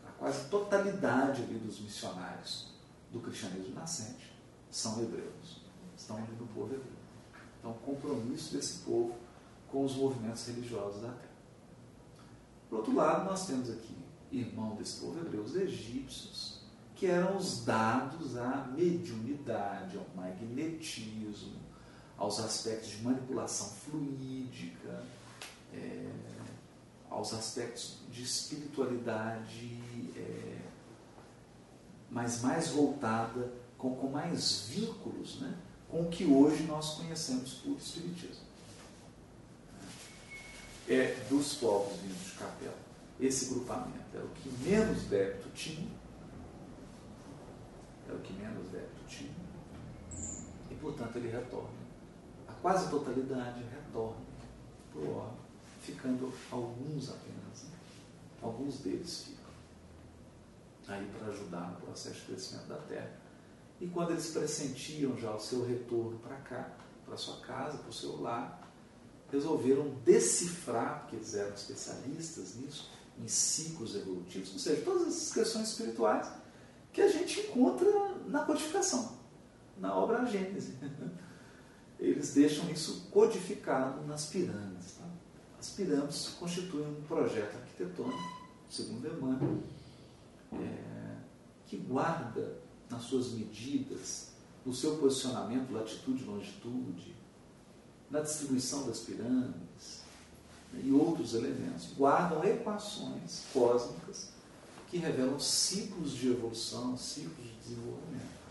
a 0.07 0.11
quase 0.13 0.49
totalidade 0.49 1.43
ali 1.43 1.59
dos 1.59 1.81
missionários 1.81 2.73
do 3.11 3.21
cristianismo 3.21 3.75
nascente 3.75 4.33
são 4.71 5.03
hebreus, 5.03 5.63
estão 5.97 6.17
ali 6.17 6.35
no 6.39 6.47
povo 6.49 6.75
hebreu. 6.75 6.93
Então, 7.59 7.71
o 7.71 7.75
compromisso 7.75 8.55
desse 8.55 8.79
povo 8.81 9.15
com 9.69 9.85
os 9.85 9.95
movimentos 9.95 10.47
religiosos 10.47 11.03
da 11.03 11.09
terra. 11.09 11.33
Por 12.69 12.79
outro 12.79 12.95
lado, 12.95 13.25
nós 13.25 13.47
temos 13.47 13.71
aqui, 13.71 13.97
irmão 14.31 14.75
desse 14.77 15.01
povo 15.01 15.19
hebreu, 15.21 15.43
os 15.43 15.55
egípcios, 15.55 16.63
que 16.95 17.07
eram 17.07 17.37
os 17.37 17.65
dados 17.65 18.37
à 18.37 18.69
mediunidade, 18.77 19.97
ao 19.97 20.07
magnetismo, 20.15 21.61
aos 22.23 22.39
aspectos 22.39 22.91
de 22.91 23.03
manipulação 23.03 23.69
fluídica, 23.85 25.05
é, 25.75 26.09
aos 27.11 27.35
aspectos 27.35 27.99
de 28.13 28.23
espiritualidade, 28.23 29.83
é, 30.17 30.59
mas 32.09 32.41
mais 32.41 32.69
voltada, 32.69 33.53
com, 33.77 33.97
com 33.97 34.09
mais 34.09 34.69
vínculos 34.69 35.41
né, 35.41 35.53
com 35.89 36.03
o 36.03 36.11
que 36.11 36.25
hoje 36.25 36.63
nós 36.63 36.95
conhecemos 36.95 37.55
por 37.55 37.77
Espiritismo. 37.77 38.53
É, 40.89 41.27
dos 41.29 41.55
povos 41.55 41.99
vindos 42.03 42.25
de 42.25 42.33
capela, 42.39 42.79
esse 43.19 43.47
grupamento 43.47 44.15
era 44.15 44.25
o 44.25 44.29
que 44.29 44.49
menos 44.63 45.03
débito 45.05 45.49
tinha 45.51 45.91
é 48.09 48.13
o 48.13 48.19
que 48.19 48.33
menos 48.33 48.69
débito 48.69 49.05
tinha. 49.09 49.31
E, 50.71 50.75
portanto, 50.75 51.17
ele 51.17 51.29
retorna. 51.29 51.82
Quase 52.63 52.89
totalidade 52.91 53.61
retorna 53.65 54.23
para 54.93 55.01
o 55.01 55.17
órgão, 55.17 55.39
ficando 55.81 56.33
alguns 56.49 57.09
apenas. 57.09 57.65
Né? 57.65 57.77
Alguns 58.41 58.79
deles 58.79 59.25
ficam. 59.25 59.43
Aí 60.87 61.11
para 61.19 61.27
ajudar 61.33 61.73
no 61.73 61.81
processo 61.87 62.21
de 62.21 62.27
crescimento 62.27 62.69
da 62.69 62.77
terra. 62.77 63.11
E 63.81 63.89
quando 63.89 64.13
eles 64.13 64.31
pressentiam 64.31 65.17
já 65.19 65.35
o 65.35 65.41
seu 65.41 65.67
retorno 65.67 66.21
para 66.21 66.37
cá, 66.37 66.71
para 67.05 67.17
sua 67.17 67.39
casa, 67.39 67.79
para 67.79 67.91
o 67.91 67.93
seu 67.93 68.21
lar, 68.21 68.63
resolveram 69.33 69.89
decifrar, 70.05 71.01
porque 71.01 71.17
eles 71.17 71.35
eram 71.35 71.53
especialistas 71.55 72.55
nisso, 72.55 72.93
em 73.19 73.27
ciclos 73.27 73.97
evolutivos, 73.97 74.53
ou 74.53 74.59
seja, 74.61 74.83
todas 74.83 75.09
as 75.09 75.33
questões 75.33 75.71
espirituais 75.71 76.31
que 76.93 77.01
a 77.01 77.09
gente 77.09 77.41
encontra 77.41 77.91
na 78.29 78.45
codificação, 78.45 79.19
na 79.79 79.93
obra 79.97 80.25
Gênese. 80.27 80.79
Eles 82.03 82.35
deixam 82.35 82.69
isso 82.69 83.07
codificado 83.13 84.05
nas 84.07 84.27
pirâmides. 84.27 84.95
Tá? 84.99 85.05
As 85.59 85.71
pirâmides 85.71 86.31
constituem 86.31 86.85
um 86.85 87.03
projeto 87.03 87.55
arquitetônico, 87.55 88.19
segundo 88.69 89.07
Emmanuel, 89.07 89.63
é, 90.53 91.17
que 91.65 91.77
guarda 91.77 92.59
nas 92.91 93.05
suas 93.05 93.31
medidas, 93.31 94.33
no 94.67 94.75
seu 94.75 94.97
posicionamento, 94.97 95.71
latitude 95.71 96.25
e 96.25 96.27
longitude, 96.27 97.15
na 98.11 98.21
distribuição 98.21 98.85
das 98.89 98.99
pirâmides 99.01 100.03
né, 100.73 100.83
e 100.85 100.91
outros 100.91 101.35
elementos, 101.35 101.93
guardam 101.97 102.43
equações 102.45 103.45
cósmicas 103.53 104.31
que 104.91 104.99
revelam 104.99 105.39
ciclos 105.39 106.13
de 106.13 106.33
evolução, 106.33 106.99
ciclos 106.99 107.47
de 107.47 107.55
desenvolvimento, 107.63 108.43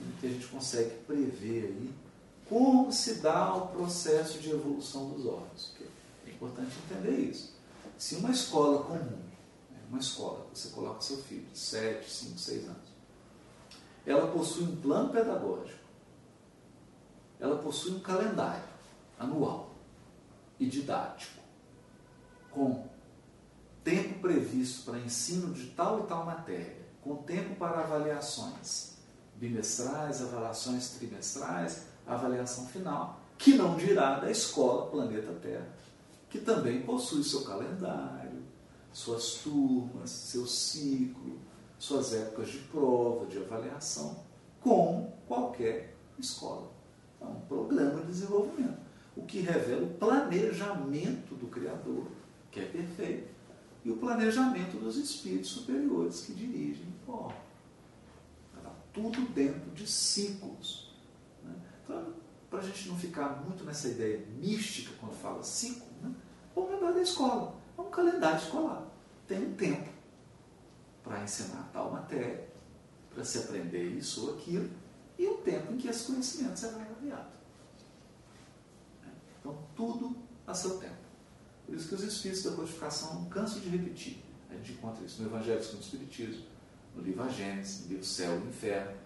em 0.00 0.20
que 0.20 0.26
a 0.26 0.30
gente 0.30 0.46
consegue 0.46 0.90
prever 1.06 1.66
aí 1.66 2.05
como 2.48 2.92
se 2.92 3.14
dá 3.14 3.54
o 3.54 3.68
processo 3.68 4.38
de 4.38 4.50
evolução 4.50 5.10
dos 5.10 5.26
órgãos. 5.26 5.74
É 6.26 6.30
importante 6.30 6.76
entender 6.84 7.18
isso. 7.18 7.54
Se 7.98 8.16
uma 8.16 8.30
escola 8.30 8.84
comum, 8.84 9.18
né, 9.70 9.78
uma 9.88 9.98
escola, 9.98 10.46
você 10.52 10.68
coloca 10.68 11.00
seu 11.00 11.18
filho 11.18 11.46
de 11.52 11.58
7, 11.58 12.10
5, 12.10 12.38
6 12.38 12.64
anos, 12.64 12.96
ela 14.04 14.30
possui 14.30 14.64
um 14.64 14.76
plano 14.76 15.10
pedagógico, 15.10 15.78
ela 17.40 17.58
possui 17.58 17.92
um 17.92 18.00
calendário 18.00 18.68
anual 19.18 19.74
e 20.60 20.66
didático, 20.66 21.40
com 22.50 22.86
tempo 23.82 24.20
previsto 24.20 24.84
para 24.84 25.00
ensino 25.00 25.52
de 25.52 25.66
tal 25.70 26.04
e 26.04 26.06
tal 26.06 26.24
matéria, 26.24 26.86
com 27.02 27.16
tempo 27.16 27.56
para 27.56 27.80
avaliações 27.80 28.96
bimestrais, 29.36 30.22
avaliações 30.22 30.90
trimestrais, 30.90 31.86
avaliação 32.06 32.66
final, 32.66 33.20
que 33.38 33.54
não 33.54 33.76
dirá 33.76 34.18
da 34.18 34.30
escola 34.30 34.90
Planeta 34.90 35.32
Terra, 35.42 35.68
que 36.28 36.38
também 36.40 36.82
possui 36.82 37.22
seu 37.22 37.42
calendário, 37.42 38.42
suas 38.92 39.34
turmas, 39.34 40.10
seu 40.10 40.46
ciclo, 40.46 41.38
suas 41.78 42.14
épocas 42.14 42.48
de 42.48 42.58
prova, 42.58 43.26
de 43.26 43.38
avaliação, 43.38 44.24
como 44.60 45.12
qualquer 45.28 45.94
escola. 46.18 46.70
É 47.20 47.24
um 47.24 47.40
programa 47.40 48.00
de 48.00 48.06
desenvolvimento, 48.06 48.78
o 49.16 49.22
que 49.22 49.40
revela 49.40 49.82
o 49.82 49.94
planejamento 49.94 51.34
do 51.34 51.46
Criador, 51.48 52.06
que 52.50 52.60
é 52.60 52.64
perfeito, 52.64 53.28
e 53.84 53.90
o 53.90 53.96
planejamento 53.96 54.78
dos 54.78 54.96
espíritos 54.96 55.50
superiores 55.50 56.22
que 56.22 56.34
dirigem 56.34 56.86
o 56.86 57.06
corpo. 57.06 57.40
Está 58.56 58.70
tudo 58.92 59.20
dentro 59.32 59.70
de 59.70 59.86
ciclos. 59.86 60.85
Para 62.56 62.64
a 62.64 62.68
gente 62.68 62.88
não 62.88 62.96
ficar 62.96 63.44
muito 63.44 63.64
nessa 63.64 63.86
ideia 63.88 64.26
mística 64.38 64.90
quando 64.98 65.12
fala 65.12 65.42
ciclo, 65.42 65.86
né? 66.00 66.10
vamos 66.54 66.70
lembrar 66.70 66.92
da 66.92 67.02
escola. 67.02 67.54
É 67.76 67.80
um 67.82 67.90
calendário 67.90 68.38
escolar. 68.38 68.82
Tem 69.28 69.46
um 69.46 69.54
tempo 69.54 69.90
para 71.04 71.22
ensinar 71.22 71.68
tal 71.70 71.92
matéria, 71.92 72.48
para 73.12 73.22
se 73.22 73.36
aprender 73.36 73.84
isso 73.98 74.24
ou 74.24 74.38
aquilo, 74.38 74.70
e 75.18 75.26
o 75.26 75.34
tempo 75.34 75.70
em 75.70 75.76
que 75.76 75.86
esse 75.86 76.06
conhecimento 76.06 76.58
será 76.58 76.80
avaliado. 76.80 77.28
Então, 79.38 79.58
tudo 79.76 80.16
a 80.46 80.54
seu 80.54 80.78
tempo. 80.78 80.96
Por 81.66 81.74
isso 81.74 81.88
que 81.88 81.94
os 81.94 82.04
espíritos 82.04 82.42
da 82.42 82.52
codificação 82.52 83.16
não 83.16 83.26
cansam 83.26 83.60
de 83.60 83.68
repetir. 83.68 84.24
A 84.48 84.54
gente 84.54 84.72
encontra 84.72 85.04
isso 85.04 85.20
no 85.20 85.28
Evangelho 85.28 85.62
segundo 85.62 85.82
o 85.82 85.84
Espiritismo, 85.84 86.46
no 86.94 87.02
livro 87.02 87.22
A 87.22 87.28
Gênesis, 87.28 87.82
no 87.82 87.88
livro 87.88 88.06
Céu 88.06 88.34
e 88.34 88.48
Inferno, 88.48 88.96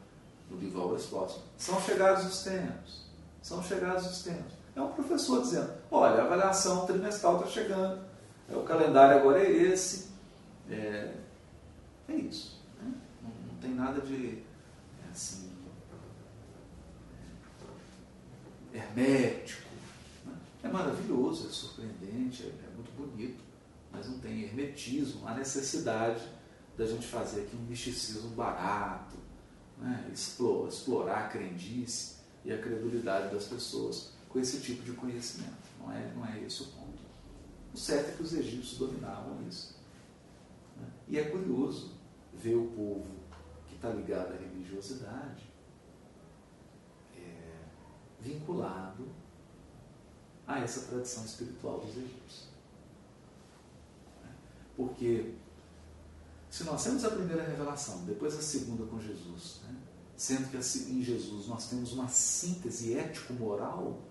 no 0.48 0.56
livro 0.56 0.82
Obras 0.82 1.06
Próximas. 1.06 1.46
São 1.58 1.80
chegados 1.80 2.24
os 2.24 2.44
tempos. 2.44 3.09
São 3.42 3.62
chegados 3.62 4.06
os 4.06 4.22
tempos. 4.22 4.52
É 4.74 4.80
um 4.80 4.92
professor 4.92 5.42
dizendo, 5.42 5.72
olha, 5.90 6.22
a 6.22 6.24
avaliação 6.24 6.86
trimestral 6.86 7.36
está 7.36 7.48
chegando, 7.48 8.00
é, 8.48 8.56
o 8.56 8.62
calendário 8.62 9.18
agora 9.18 9.42
é 9.42 9.50
esse. 9.50 10.10
É, 10.68 11.14
é 12.08 12.14
isso. 12.14 12.60
Né? 12.80 12.92
Não, 13.22 13.30
não, 13.30 13.60
tem 13.60 13.74
nada 13.74 14.00
de 14.00 14.42
é 15.06 15.10
assim, 15.10 15.50
hermético, 18.72 19.68
é 20.62 20.68
maravilhoso, 20.68 21.48
é 21.48 21.50
surpreendente, 21.50 22.44
é, 22.44 22.46
é 22.46 22.74
muito 22.76 22.92
bonito, 22.96 23.42
mas 23.90 24.08
não 24.08 24.18
tem 24.18 24.42
hermetismo, 24.42 25.26
a 25.26 25.34
necessidade 25.34 26.22
da 26.78 26.86
gente 26.86 27.06
fazer 27.06 27.42
aqui 27.42 27.56
um 27.56 27.66
misticismo 27.66 28.30
barato, 28.30 29.16
né? 29.78 30.08
explorar, 30.12 30.68
explorar 30.68 31.18
a 31.24 31.28
crendice 31.28 32.19
e 32.44 32.52
a 32.52 32.58
credulidade 32.60 33.34
das 33.34 33.44
pessoas 33.44 34.12
com 34.28 34.38
esse 34.38 34.60
tipo 34.60 34.82
de 34.82 34.92
conhecimento. 34.92 35.68
Não 35.78 35.92
é, 35.92 36.12
não 36.14 36.26
é 36.26 36.40
esse 36.40 36.62
o 36.62 36.66
ponto. 36.66 37.00
O 37.72 37.76
certo 37.76 38.10
é 38.10 38.12
que 38.12 38.22
os 38.22 38.32
egípcios 38.32 38.78
dominavam 38.78 39.42
isso. 39.48 39.76
Né? 40.76 40.88
E 41.08 41.18
é 41.18 41.24
curioso 41.24 41.94
ver 42.34 42.54
o 42.54 42.68
povo 42.68 43.06
que 43.66 43.74
está 43.74 43.90
ligado 43.90 44.32
à 44.32 44.36
religiosidade 44.36 45.44
é, 47.16 47.64
vinculado 48.20 49.08
a 50.46 50.58
essa 50.60 50.88
tradição 50.88 51.24
espiritual 51.24 51.80
dos 51.80 51.96
egípcios. 51.96 52.48
Porque 54.76 55.34
se 56.48 56.64
nós 56.64 56.82
temos 56.82 57.04
a 57.04 57.10
primeira 57.10 57.44
revelação, 57.44 58.04
depois 58.04 58.36
a 58.36 58.42
segunda 58.42 58.84
com 58.86 58.98
Jesus, 58.98 59.60
né? 59.64 59.76
Sendo 60.20 60.50
que 60.50 60.56
em 60.58 61.02
Jesus 61.02 61.48
nós 61.48 61.66
temos 61.70 61.94
uma 61.94 62.06
síntese 62.06 62.92
ético-moral, 62.92 64.02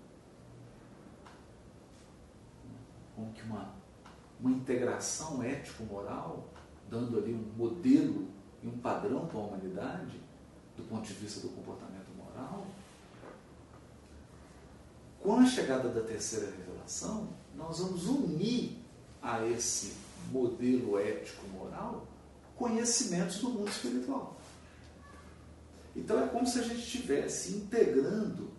como 3.14 3.32
que 3.32 3.42
uma, 3.42 3.72
uma 4.40 4.50
integração 4.50 5.40
ético-moral, 5.40 6.48
dando 6.90 7.16
ali 7.16 7.32
um 7.32 7.56
modelo 7.56 8.26
e 8.60 8.66
um 8.66 8.76
padrão 8.78 9.28
para 9.28 9.38
a 9.38 9.42
humanidade, 9.42 10.20
do 10.76 10.82
ponto 10.82 11.06
de 11.06 11.14
vista 11.14 11.46
do 11.46 11.50
comportamento 11.50 12.08
moral, 12.16 12.66
com 15.20 15.34
a 15.34 15.46
chegada 15.46 15.90
da 15.90 16.00
terceira 16.00 16.46
revelação, 16.46 17.28
nós 17.54 17.78
vamos 17.78 18.08
unir 18.08 18.78
a 19.22 19.46
esse 19.46 19.94
modelo 20.32 20.98
ético-moral 20.98 22.04
conhecimentos 22.56 23.38
do 23.38 23.50
mundo 23.50 23.68
espiritual. 23.68 24.39
Então 25.94 26.22
é 26.22 26.28
como 26.28 26.46
se 26.46 26.58
a 26.58 26.62
gente 26.62 26.80
estivesse 26.80 27.56
integrando, 27.56 28.50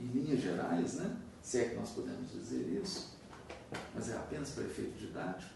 em 0.00 0.06
linhas 0.06 0.40
gerais, 0.40 0.94
né? 0.94 1.16
se 1.40 1.58
é 1.58 1.68
que 1.68 1.74
nós 1.76 1.90
podemos 1.90 2.30
dizer 2.30 2.80
isso, 2.82 3.16
mas 3.94 4.10
é 4.10 4.16
apenas 4.16 4.50
para 4.50 4.64
efeito 4.64 4.98
didático, 4.98 5.52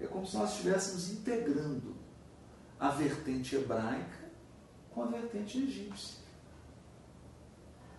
é 0.00 0.06
como 0.06 0.26
se 0.26 0.36
nós 0.36 0.50
estivéssemos 0.52 1.10
integrando 1.12 1.94
a 2.78 2.90
vertente 2.90 3.54
hebraica 3.54 4.30
com 4.90 5.02
a 5.02 5.06
vertente 5.06 5.58
egípcia 5.58 6.22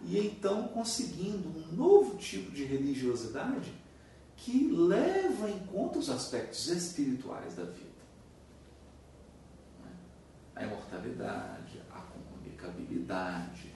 e 0.06 0.20
então 0.20 0.68
conseguindo 0.70 1.48
um 1.48 1.76
novo 1.76 2.18
tipo 2.18 2.52
de 2.52 2.64
religiosidade 2.66 3.74
que 4.36 4.70
leva 4.70 5.50
em 5.50 5.60
conta 5.68 6.00
os 6.00 6.10
aspectos 6.10 6.68
espirituais 6.68 7.56
da 7.56 7.64
vida. 7.64 7.94
A 10.56 10.64
imortalidade, 10.64 11.63
a 12.94 13.04
comunicabilidade, 13.04 13.74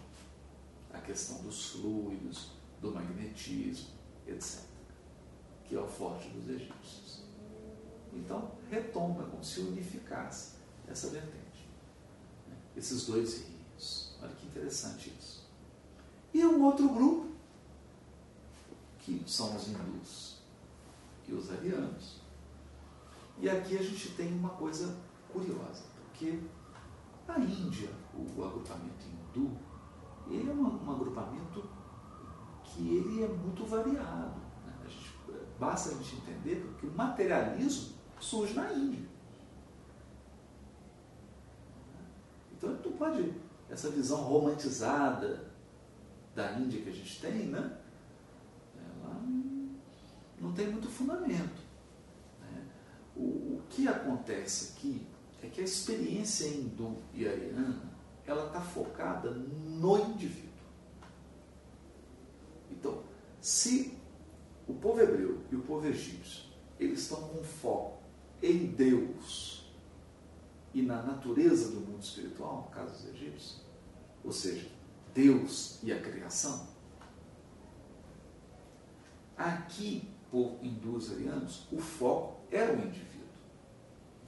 a 0.94 1.00
questão 1.00 1.42
dos 1.42 1.72
fluidos, 1.72 2.52
do 2.82 2.92
magnetismo, 2.92 3.90
etc. 4.28 4.62
Que 5.66 5.76
é 5.76 5.80
o 5.80 5.88
forte 5.88 6.30
dos 6.30 6.48
egípcios. 6.50 7.24
Então, 8.14 8.52
retoma 8.70 9.24
como 9.26 9.44
se 9.44 9.62
unificasse 9.62 10.54
essa 10.88 11.10
vertente. 11.10 11.68
Esses 12.76 13.06
dois 13.06 13.46
rios. 13.46 14.16
Olha 14.22 14.34
que 14.34 14.48
interessante 14.48 15.14
isso. 15.20 15.46
E 16.34 16.46
um 16.46 16.64
outro 16.64 16.90
grupo, 16.90 17.28
que 19.00 19.24
são 19.26 19.56
os 19.56 19.68
hindus 19.68 20.38
e 21.28 21.34
os 21.34 21.52
arianos. 21.52 22.18
E 23.40 23.50
aqui 23.50 23.78
a 23.78 23.84
gente 23.84 24.12
tem 24.12 24.34
uma 24.34 24.50
coisa 24.50 24.98
curiosa, 25.32 25.84
porque 26.06 26.40
a 27.28 27.40
Índia, 27.40 27.90
o 28.36 28.44
agrupamento 28.44 29.06
hindu, 29.06 29.58
ele 30.30 30.50
é 30.50 30.54
um, 30.54 30.86
um 30.86 30.92
agrupamento 30.92 31.64
que 32.64 32.96
ele 32.96 33.24
é 33.24 33.28
muito 33.28 33.66
variado. 33.66 34.40
Né? 34.66 34.74
A 34.84 34.88
gente, 34.88 35.14
basta 35.60 35.90
a 35.90 35.94
gente 35.94 36.16
entender 36.18 36.64
porque 36.66 36.88
o 36.88 36.92
materialismo 36.92 37.96
surge 38.20 38.54
na 38.54 38.72
Índia. 38.74 39.08
Então 42.52 42.72
não 42.72 42.92
pode, 42.94 43.34
essa 43.70 43.90
visão 43.90 44.22
romantizada 44.24 45.52
da 46.36 46.54
Índia 46.54 46.82
que 46.82 46.90
a 46.90 46.94
gente 46.94 47.22
tem, 47.22 47.48
né? 47.48 47.78
ela 48.76 49.22
não 50.40 50.54
tem 50.54 50.72
muito 50.72 50.90
fundamento. 50.90 51.62
Né? 52.42 52.66
O, 53.16 53.22
o 53.22 53.64
que 53.70 53.88
acontece 53.88 54.74
aqui 54.74 55.08
é 55.44 55.48
que 55.48 55.62
a 55.62 55.64
experiência 55.64 56.48
hindu 56.48 56.98
e 57.14 57.28
ariana 57.28 57.97
ela 58.28 58.48
está 58.48 58.62
focada 58.62 59.32
no 59.32 59.98
indivíduo. 59.98 60.48
Então, 62.70 63.02
se 63.42 63.98
o 64.68 64.74
povo 64.74 65.00
hebreu 65.00 65.42
e 65.50 65.56
o 65.56 65.62
povo 65.62 65.88
egípcio 65.88 66.44
eles 66.80 67.00
estão 67.00 67.22
com 67.30 67.44
foco 67.44 67.98
em 68.44 68.68
Deus 68.68 69.74
e 70.74 70.82
na 70.82 71.02
natureza 71.02 71.72
do 71.72 71.80
mundo 71.80 72.04
espiritual, 72.04 72.64
no 72.68 72.76
caso 72.76 72.94
dos 72.94 73.16
egípcios, 73.16 73.62
ou 74.24 74.32
seja, 74.32 74.70
Deus 75.14 75.82
e 75.82 75.92
a 75.92 76.00
criação? 76.00 76.68
Aqui, 79.36 80.08
por 80.30 80.58
hindus 80.62 81.12
arianos, 81.12 81.68
o 81.72 81.80
foco 81.80 82.42
é 82.52 82.64
o 82.66 82.74
indivíduo. 82.74 83.08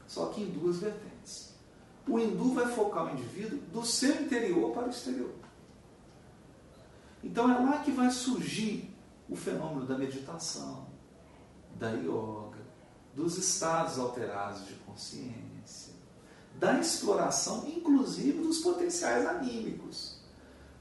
Só 0.08 0.28
que 0.28 0.42
em 0.42 0.50
duas 0.52 0.78
vertentes. 0.78 1.19
O 2.10 2.20
hindu 2.20 2.54
vai 2.54 2.68
focar 2.74 3.06
o 3.06 3.12
indivíduo 3.12 3.60
do 3.72 3.86
seu 3.86 4.22
interior 4.22 4.72
para 4.72 4.88
o 4.88 4.90
exterior. 4.90 5.32
Então 7.24 7.52
é 7.52 7.60
lá 7.60 7.80
que 7.80 7.92
vai 7.92 8.10
surgir 8.10 8.92
o 9.30 9.36
fenômeno 9.36 9.86
da 9.86 9.98
meditação, 9.98 10.88
da 11.76 11.92
yoga, 11.92 12.58
dos 13.14 13.38
estados 13.38 14.00
alterados 14.00 14.66
de 14.66 14.74
consciência, 14.76 15.94
da 16.56 16.80
exploração, 16.80 17.68
inclusive 17.68 18.42
dos 18.42 18.60
potenciais 18.60 19.28
anímicos. 19.28 20.18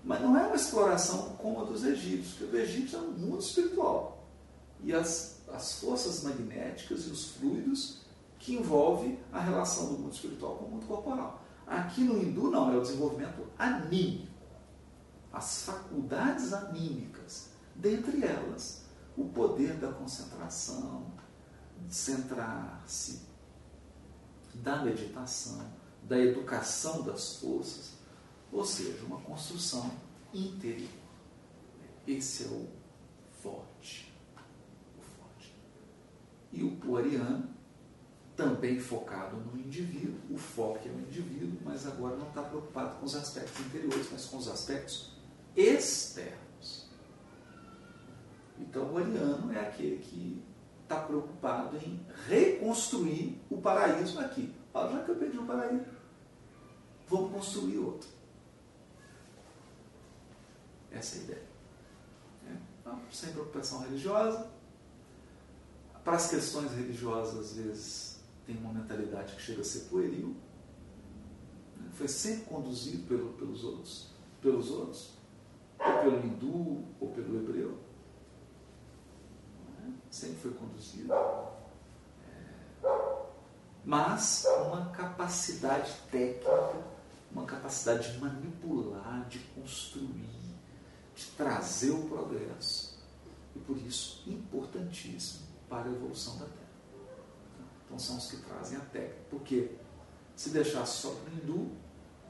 Mas 0.02 0.22
não 0.22 0.38
é 0.38 0.46
uma 0.46 0.56
exploração 0.56 1.36
como 1.36 1.60
a 1.60 1.64
dos 1.64 1.84
egípcios, 1.84 2.34
porque 2.38 2.56
o 2.56 2.60
egípcio 2.60 2.98
é 2.98 3.02
um 3.02 3.10
mundo 3.10 3.40
espiritual. 3.40 4.26
E 4.82 4.94
as, 4.94 5.40
as 5.52 5.80
forças 5.80 6.22
magnéticas 6.22 7.06
e 7.06 7.10
os 7.10 7.32
fluidos 7.32 8.07
que 8.48 8.54
envolvem 8.54 9.18
a 9.30 9.40
relação 9.40 9.92
do 9.92 9.98
mundo 9.98 10.14
espiritual 10.14 10.56
com 10.56 10.64
o 10.64 10.70
mundo 10.70 10.86
corporal. 10.86 11.44
Aqui 11.66 12.00
no 12.00 12.16
hindu, 12.16 12.50
não, 12.50 12.72
é 12.72 12.78
o 12.78 12.80
desenvolvimento 12.80 13.46
anímico. 13.58 14.32
As 15.30 15.64
faculdades 15.64 16.54
anímicas, 16.54 17.50
dentre 17.74 18.24
elas, 18.24 18.86
o 19.14 19.26
poder 19.26 19.74
da 19.74 19.92
concentração, 19.92 21.12
de 21.86 21.94
centrar-se, 21.94 23.20
da 24.54 24.82
meditação, 24.82 25.70
da 26.04 26.18
educação 26.18 27.02
das 27.02 27.36
forças, 27.36 27.98
ou 28.50 28.64
seja, 28.64 29.04
uma 29.04 29.20
construção 29.20 29.90
interior. 30.32 30.88
Esse 32.06 32.44
é 32.44 32.46
o 32.46 32.66
forte. 33.42 34.10
O 34.96 35.02
forte. 35.02 35.54
E 36.50 36.62
o, 36.62 36.80
o 36.86 36.96
ariano, 36.96 37.57
também 38.38 38.78
focado 38.78 39.36
no 39.36 39.58
indivíduo, 39.58 40.14
o 40.30 40.38
foco 40.38 40.78
é 40.86 40.92
o 40.92 41.00
indivíduo, 41.00 41.58
mas 41.64 41.84
agora 41.88 42.14
não 42.14 42.28
está 42.28 42.40
preocupado 42.40 42.96
com 43.00 43.04
os 43.04 43.16
aspectos 43.16 43.66
interiores, 43.66 44.08
mas 44.12 44.26
com 44.26 44.36
os 44.36 44.46
aspectos 44.46 45.10
externos. 45.56 46.86
Então 48.56 48.92
o 48.92 48.96
ariano 48.96 49.52
é 49.52 49.58
aquele 49.58 49.98
que 49.98 50.40
está 50.84 51.00
preocupado 51.00 51.76
em 51.78 52.00
reconstruir 52.28 53.42
o 53.50 53.60
paraíso 53.60 54.20
aqui. 54.20 54.54
Olha, 54.72 54.92
já 54.92 55.02
que 55.02 55.10
eu 55.10 55.16
perdi 55.16 55.38
o 55.38 55.44
paraíso, 55.44 55.86
vamos 57.08 57.32
construir 57.32 57.78
outro. 57.78 58.08
Essa 60.92 61.16
é 61.16 61.18
a 61.18 61.22
ideia. 61.24 61.42
É, 62.46 62.56
então, 62.80 63.00
sem 63.10 63.32
preocupação 63.32 63.80
religiosa. 63.80 64.48
Para 66.04 66.14
as 66.14 66.30
questões 66.30 66.70
religiosas, 66.70 67.38
às 67.38 67.52
vezes, 67.56 68.17
tem 68.48 68.56
uma 68.56 68.72
mentalidade 68.72 69.36
que 69.36 69.42
chega 69.42 69.60
a 69.60 69.64
ser 69.64 69.80
pueril. 69.90 70.34
Né? 71.76 71.90
Foi 71.92 72.08
sempre 72.08 72.46
conduzido 72.46 73.06
pelo, 73.06 73.34
pelos 73.34 73.62
outros, 73.62 74.08
pelos 74.40 74.70
outros, 74.70 75.10
ou 75.78 76.00
pelo 76.00 76.26
hindu, 76.26 76.84
ou 76.98 77.12
pelo 77.14 77.38
hebreu. 77.38 77.78
Né? 79.78 79.92
Sempre 80.10 80.36
foi 80.36 80.52
conduzido. 80.52 81.12
É, 81.12 81.58
mas 83.84 84.46
uma 84.66 84.88
capacidade 84.92 85.94
técnica, 86.10 86.72
uma 87.30 87.44
capacidade 87.44 88.14
de 88.14 88.18
manipular, 88.18 89.28
de 89.28 89.40
construir, 89.40 90.56
de 91.14 91.26
trazer 91.36 91.90
o 91.90 92.08
progresso. 92.08 92.98
E 93.54 93.58
por 93.58 93.76
isso, 93.76 94.22
importantíssimo 94.26 95.46
para 95.68 95.90
a 95.90 95.92
evolução 95.92 96.38
da 96.38 96.46
Terra. 96.46 96.57
Então 97.88 97.98
são 97.98 98.18
os 98.18 98.30
que 98.30 98.36
trazem 98.36 98.76
a 98.76 98.82
técnica. 98.82 99.16
Porque 99.30 99.70
se 100.36 100.50
deixar 100.50 100.84
só 100.86 101.10
para 101.10 101.32
o 101.32 101.36
hindu, 101.36 101.70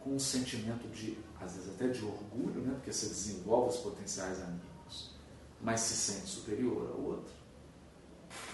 com 0.02 0.14
um 0.14 0.18
sentimento 0.18 0.88
de, 0.88 1.18
às 1.40 1.56
vezes 1.56 1.68
até 1.74 1.88
de 1.88 2.04
orgulho, 2.04 2.62
né? 2.62 2.72
porque 2.74 2.92
você 2.92 3.08
desenvolve 3.08 3.70
os 3.70 3.80
potenciais 3.80 4.40
amigos, 4.40 5.14
mas 5.60 5.80
se 5.80 5.94
sente 5.94 6.28
superior 6.28 6.94
ao 6.94 7.04
outro. 7.04 7.34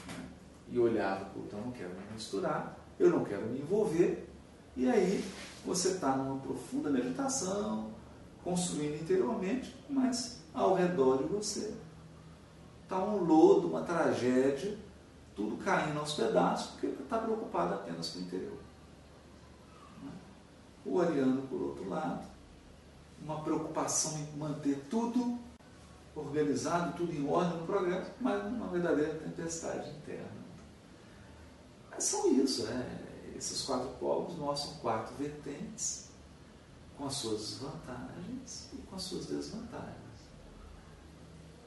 Né? 0.09 0.29
E 0.71 0.79
olhava, 0.79 1.31
então 1.37 1.59
eu 1.59 1.67
não 1.67 1.73
quero 1.73 1.91
me 1.91 2.13
misturar, 2.15 2.79
eu 2.99 3.11
não 3.11 3.23
quero 3.23 3.47
me 3.47 3.61
envolver, 3.61 4.27
e 4.75 4.89
aí 4.89 5.23
você 5.65 5.91
está 5.91 6.17
numa 6.17 6.41
profunda 6.41 6.91
meditação, 6.91 7.93
construindo 8.43 9.01
interiormente, 9.01 9.77
mas 9.89 10.41
ao 10.53 10.75
redor 10.75 11.19
de 11.19 11.25
você 11.25 11.75
está 12.83 13.03
um 13.05 13.23
lodo, 13.23 13.69
uma 13.69 13.83
tragédia, 13.83 14.77
tudo 15.35 15.57
caindo 15.65 15.99
aos 15.99 16.15
pedaços, 16.15 16.73
porque 16.73 16.87
está 16.87 17.19
preocupado 17.19 17.75
apenas 17.75 18.11
com 18.11 18.19
o 18.19 18.23
interior. 18.23 18.59
O 20.85 21.01
ariano, 21.01 21.43
por 21.43 21.61
outro 21.61 21.89
lado, 21.89 22.25
uma 23.23 23.41
preocupação 23.41 24.19
em 24.19 24.37
manter 24.37 24.85
tudo 24.91 25.39
organizado, 26.15 26.97
tudo 26.97 27.13
em 27.13 27.29
ordem 27.29 27.59
no 27.59 27.67
progresso, 27.67 28.11
mas 28.21 28.45
uma 28.47 28.69
verdadeira 28.69 29.15
tempestade 29.15 29.91
interna. 29.91 30.45
Mas 31.91 32.05
são 32.05 32.31
isso, 32.31 32.65
né? 32.65 33.05
esses 33.37 33.63
quatro 33.63 33.89
povos 33.99 34.37
mostram 34.37 34.75
quatro 34.77 35.15
vertentes 35.17 36.09
com 36.97 37.07
as 37.07 37.15
suas 37.15 37.55
vantagens 37.55 38.69
e 38.73 38.77
com 38.77 38.97
as 38.97 39.03
suas 39.03 39.27
desvantagens, 39.27 39.95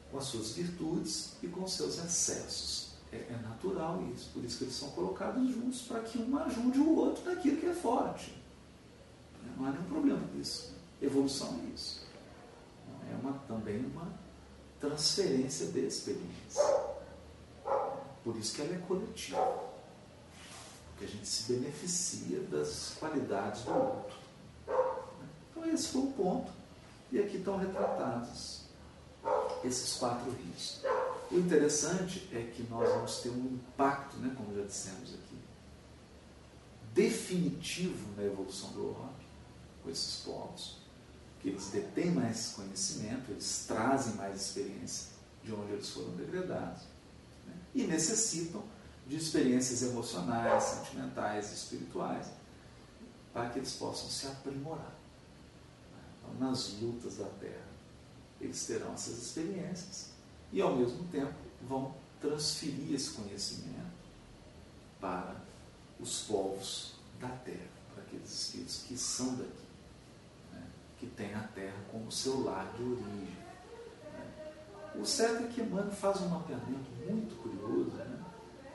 com 0.09 0.17
as 0.17 0.23
suas 0.23 0.51
virtudes 0.51 1.35
e 1.43 1.47
com 1.47 1.63
os 1.63 1.73
seus 1.73 1.97
excessos. 1.97 2.96
É, 3.17 3.33
é 3.33 3.49
natural 3.49 4.03
isso, 4.13 4.29
por 4.33 4.43
isso 4.43 4.59
que 4.59 4.63
eles 4.65 4.75
são 4.75 4.89
colocados 4.91 5.49
juntos, 5.49 5.81
para 5.81 6.01
que 6.01 6.19
um 6.19 6.37
ajude 6.37 6.79
o 6.79 6.95
outro 6.95 7.25
naquilo 7.25 7.57
que 7.57 7.65
é 7.65 7.73
forte. 7.73 8.37
Não 9.57 9.65
há 9.65 9.71
nenhum 9.71 9.85
problema 9.85 10.19
com 10.27 10.39
isso. 10.39 10.75
Evolução 11.01 11.59
é 11.63 11.73
isso. 11.73 12.05
É 13.11 13.15
uma, 13.15 13.33
também 13.47 13.83
uma 13.85 14.07
transferência 14.79 15.67
de 15.67 15.79
experiência. 15.79 16.61
Por 18.23 18.35
isso 18.35 18.55
que 18.55 18.61
ela 18.61 18.75
é 18.75 18.79
coletiva. 18.79 19.63
Porque 20.89 21.05
a 21.05 21.07
gente 21.07 21.27
se 21.27 21.53
beneficia 21.53 22.39
das 22.41 22.95
qualidades 22.99 23.63
do 23.63 23.71
outro. 23.71 24.17
Então 25.49 25.65
esse 25.65 25.87
foi 25.87 26.01
o 26.01 26.11
ponto. 26.11 26.51
E 27.11 27.19
aqui 27.19 27.37
estão 27.37 27.57
retratados 27.57 28.63
esses 29.63 29.97
quatro 29.97 30.29
rios. 30.31 30.81
O 31.29 31.35
interessante 31.35 32.27
é 32.31 32.41
que 32.41 32.63
nós 32.63 32.87
vamos 32.89 33.19
ter 33.19 33.29
um 33.29 33.45
impacto, 33.45 34.15
né, 34.17 34.33
como 34.37 34.55
já 34.55 34.63
dissemos 34.63 35.13
aqui, 35.13 35.37
definitivo 36.93 38.15
na 38.15 38.23
evolução 38.23 38.71
do 38.71 38.79
Europe, 38.79 39.25
com 39.83 39.89
esses 39.89 40.23
povos, 40.23 40.77
que 41.41 41.49
eles 41.49 41.67
detêm 41.67 42.11
mais 42.11 42.53
conhecimento, 42.55 43.31
eles 43.31 43.65
trazem 43.67 44.15
mais 44.15 44.41
experiência 44.41 45.09
de 45.43 45.53
onde 45.53 45.73
eles 45.73 45.89
foram 45.89 46.11
degradados, 46.15 46.83
né, 47.45 47.53
e 47.75 47.83
necessitam 47.83 48.63
de 49.05 49.17
experiências 49.17 49.83
emocionais, 49.83 50.63
sentimentais, 50.63 51.51
espirituais, 51.51 52.27
para 53.33 53.49
que 53.49 53.59
eles 53.59 53.73
possam 53.73 54.09
se 54.09 54.27
aprimorar 54.27 54.95
então, 56.19 56.47
nas 56.47 56.79
lutas 56.81 57.17
da 57.17 57.25
Terra. 57.39 57.67
Eles 58.39 58.65
terão 58.65 58.93
essas 58.93 59.17
experiências 59.17 60.16
e, 60.51 60.61
ao 60.61 60.75
mesmo 60.75 61.03
tempo, 61.09 61.33
vão 61.67 61.93
transferir 62.19 62.93
esse 62.93 63.11
conhecimento 63.11 63.97
para 64.99 65.35
os 65.99 66.21
povos 66.23 66.93
da 67.19 67.27
Terra, 67.27 67.67
para 67.93 68.03
aqueles 68.03 68.31
espíritos 68.31 68.83
que 68.87 68.97
são 68.97 69.35
daqui, 69.35 69.67
né? 70.53 70.63
que 70.99 71.07
têm 71.07 71.33
a 71.33 71.43
Terra 71.55 71.77
como 71.91 72.11
seu 72.11 72.43
lar 72.43 72.71
de 72.75 72.83
origem. 72.83 73.37
Né? 74.13 74.31
O 74.95 75.05
certo 75.05 75.43
é 75.43 75.47
que 75.47 75.61
Emmanuel 75.61 75.91
faz 75.91 76.21
um 76.21 76.29
mapeamento 76.29 76.89
muito 77.07 77.35
curioso, 77.41 77.91
né? 77.91 78.19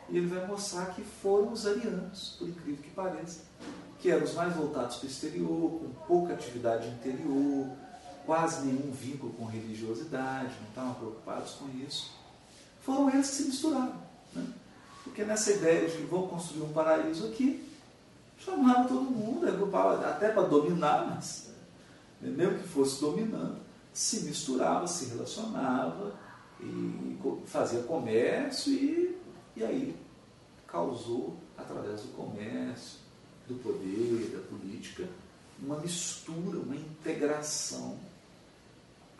e 0.09 0.19
ele 0.19 0.27
vai 0.27 0.47
mostrar 0.47 0.87
que 0.95 1.03
foram 1.03 1.53
os 1.53 1.67
arianos, 1.67 2.37
por 2.39 2.49
incrível 2.49 2.83
que 2.83 2.91
pareça, 2.91 3.41
que 3.99 4.11
eram 4.11 4.25
os 4.25 4.35
mais 4.35 4.55
voltados 4.55 4.97
para 4.97 5.07
o 5.07 5.11
exterior, 5.11 5.81
com 5.81 6.07
pouca 6.07 6.35
atividade 6.35 6.89
interior, 6.89 7.71
quase 8.27 8.67
nenhum 8.67 8.91
vínculo 8.93 9.33
com 9.33 9.45
religiosidade, 9.45 10.55
não 10.61 10.69
estavam 10.69 10.95
preocupados 10.95 11.53
com 11.53 11.69
isso. 11.85 12.11
Foram 12.83 13.11
eles 13.11 13.31
que 13.31 13.37
se 13.37 13.43
misturaram. 13.45 13.95
Né? 14.35 14.47
Porque 15.05 15.25
nessa 15.25 15.53
ideia 15.53 15.89
de 15.89 16.03
vou 16.05 16.29
construir 16.29 16.63
um 16.63 16.73
paraíso 16.73 17.27
aqui, 17.27 17.69
chamavam 18.39 18.87
todo 18.87 19.03
mundo, 19.03 19.49
agrupava 19.49 20.07
até 20.09 20.31
para 20.31 20.43
dominar, 20.43 21.07
mas 21.15 21.51
né, 22.21 22.31
mesmo 22.31 22.59
que 22.59 22.69
fosse 22.69 23.01
dominando, 23.01 23.59
se 23.93 24.21
misturava, 24.21 24.87
se 24.87 25.07
relacionava 25.07 26.15
e 26.61 27.19
fazia 27.47 27.83
comércio 27.83 28.73
e, 28.73 29.19
e 29.57 29.65
aí 29.65 29.97
causou, 30.67 31.37
através 31.57 32.01
do 32.03 32.09
comércio, 32.17 32.99
do 33.47 33.55
poder, 33.57 34.31
da 34.35 34.41
política, 34.49 35.07
uma 35.61 35.79
mistura, 35.79 36.59
uma 36.59 36.75
integração 36.75 37.99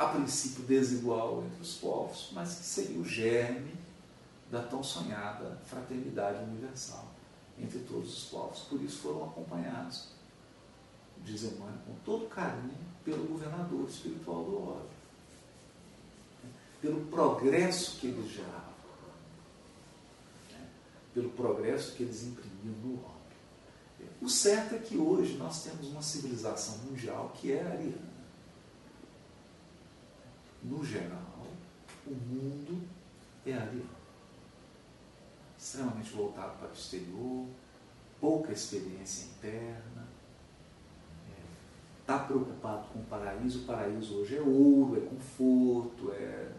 a 0.03 0.09
princípio 0.09 0.65
desigual 0.65 1.45
entre 1.45 1.63
os 1.63 1.77
povos, 1.77 2.31
mas 2.33 2.55
que 2.55 2.65
seria 2.65 2.99
o 2.99 3.05
germe 3.05 3.73
da 4.51 4.63
tão 4.63 4.83
sonhada 4.83 5.59
fraternidade 5.67 6.43
universal 6.45 7.07
entre 7.59 7.79
todos 7.81 8.13
os 8.17 8.25
povos. 8.25 8.61
Por 8.61 8.83
isso 8.83 8.99
foram 8.99 9.25
acompanhados, 9.25 10.09
diz 11.25 11.45
Emmanuel, 11.45 11.79
com 11.87 11.95
todo 12.05 12.29
carinho 12.29 12.93
pelo 13.05 13.25
governador 13.27 13.89
espiritual 13.89 14.45
do 14.45 14.69
ódio, 14.69 14.91
pelo 16.81 17.07
progresso 17.07 17.99
que 17.99 18.09
eles 18.09 18.31
geravam, 18.31 18.73
pelo 21.15 21.31
progresso 21.31 21.93
que 21.93 22.03
eles 22.03 22.25
imprimiam 22.25 22.77
no 22.83 22.95
ódio. 22.95 23.13
O 24.21 24.29
certo 24.29 24.75
é 24.75 24.79
que 24.79 24.97
hoje 24.97 25.37
nós 25.37 25.63
temos 25.63 25.89
uma 25.89 26.03
civilização 26.03 26.79
mundial 26.79 27.33
que 27.35 27.53
é 27.53 27.63
ariana 27.63 28.12
no 30.63 30.85
geral, 30.85 31.47
o 32.07 32.11
mundo 32.11 32.83
é 33.45 33.55
ali, 33.55 33.85
extremamente 35.59 36.11
voltado 36.13 36.59
para 36.59 36.69
o 36.69 36.73
exterior, 36.73 37.47
pouca 38.21 38.53
experiência 38.53 39.27
interna, 39.27 40.07
está 42.01 42.17
é, 42.17 42.27
preocupado 42.27 42.89
com 42.89 43.01
o 43.01 43.05
paraíso. 43.05 43.61
O 43.61 43.65
paraíso 43.65 44.17
hoje 44.17 44.37
é 44.37 44.41
ouro, 44.41 44.97
é 44.97 45.01
conforto, 45.09 46.13
é, 46.13 46.53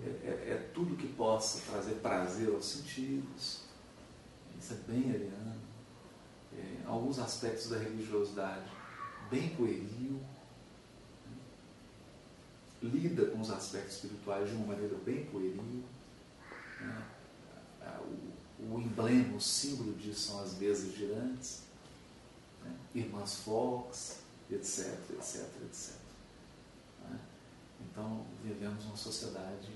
é, 0.00 0.06
é, 0.06 0.50
é 0.52 0.70
tudo 0.74 0.96
que 0.96 1.08
possa 1.08 1.70
trazer 1.70 1.94
prazer 1.96 2.54
aos 2.54 2.64
sentidos. 2.66 3.64
Isso 4.58 4.74
é 4.74 4.76
bem 4.92 5.10
ariano. 5.10 5.54
É, 6.56 6.86
alguns 6.86 7.18
aspectos 7.18 7.68
da 7.70 7.78
religiosidade 7.78 8.70
bem 9.30 9.48
pueril 9.50 10.20
lida 12.84 13.26
com 13.26 13.40
os 13.40 13.50
aspectos 13.50 13.94
espirituais 13.94 14.48
de 14.48 14.56
uma 14.56 14.66
maneira 14.66 14.96
bem 15.04 15.24
pueril. 15.26 15.62
Né? 16.80 17.02
O, 18.60 18.74
o, 18.74 18.80
emblema, 18.80 19.36
o 19.36 19.40
símbolo 19.40 19.94
disso 19.94 20.32
são 20.32 20.42
as 20.42 20.54
mesas 20.54 20.94
girantes, 20.94 21.62
né? 22.62 22.74
irmãs 22.94 23.36
Fox, 23.36 24.20
etc, 24.50 24.98
etc, 25.10 25.46
etc. 25.64 25.94
Né? 27.08 27.18
Então, 27.80 28.24
vivemos 28.42 28.84
uma 28.84 28.96
sociedade 28.96 29.70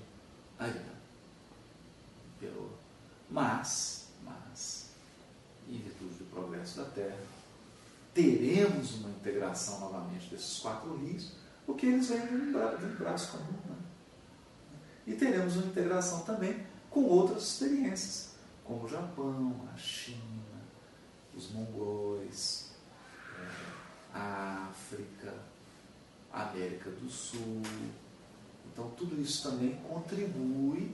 ariana. 0.57 0.99
Mas, 3.29 4.07
mas, 4.23 4.89
em 5.67 5.77
virtude 5.77 6.15
do 6.15 6.25
progresso 6.31 6.77
da 6.77 6.85
Terra, 6.85 7.21
teremos 8.13 8.95
uma 8.95 9.09
integração 9.09 9.79
novamente 9.79 10.29
desses 10.29 10.59
quatro 10.59 10.97
rios 10.97 11.33
porque 11.69 11.85
eles 11.85 12.09
vêm 12.09 12.25
de 12.25 12.33
um, 12.33 12.51
bra 12.51 12.75
de 12.75 12.83
um 12.83 12.95
braço 12.95 13.37
comum. 13.37 13.59
Né? 13.69 13.75
E 15.05 15.13
teremos 15.13 15.55
uma 15.55 15.67
integração 15.67 16.21
também 16.21 16.65
com 16.89 17.03
outras 17.03 17.43
experiências, 17.43 18.31
como 18.63 18.85
o 18.85 18.89
Japão, 18.89 19.55
a 19.71 19.77
China, 19.77 20.17
os 21.37 21.51
mongóis, 21.51 22.71
é, 23.37 24.17
a 24.17 24.67
África, 24.71 25.31
a 26.33 26.49
América 26.49 26.89
do 26.89 27.07
Sul. 27.07 27.61
Então, 28.73 28.89
tudo 28.97 29.21
isso 29.21 29.51
também 29.51 29.75
contribui, 29.87 30.91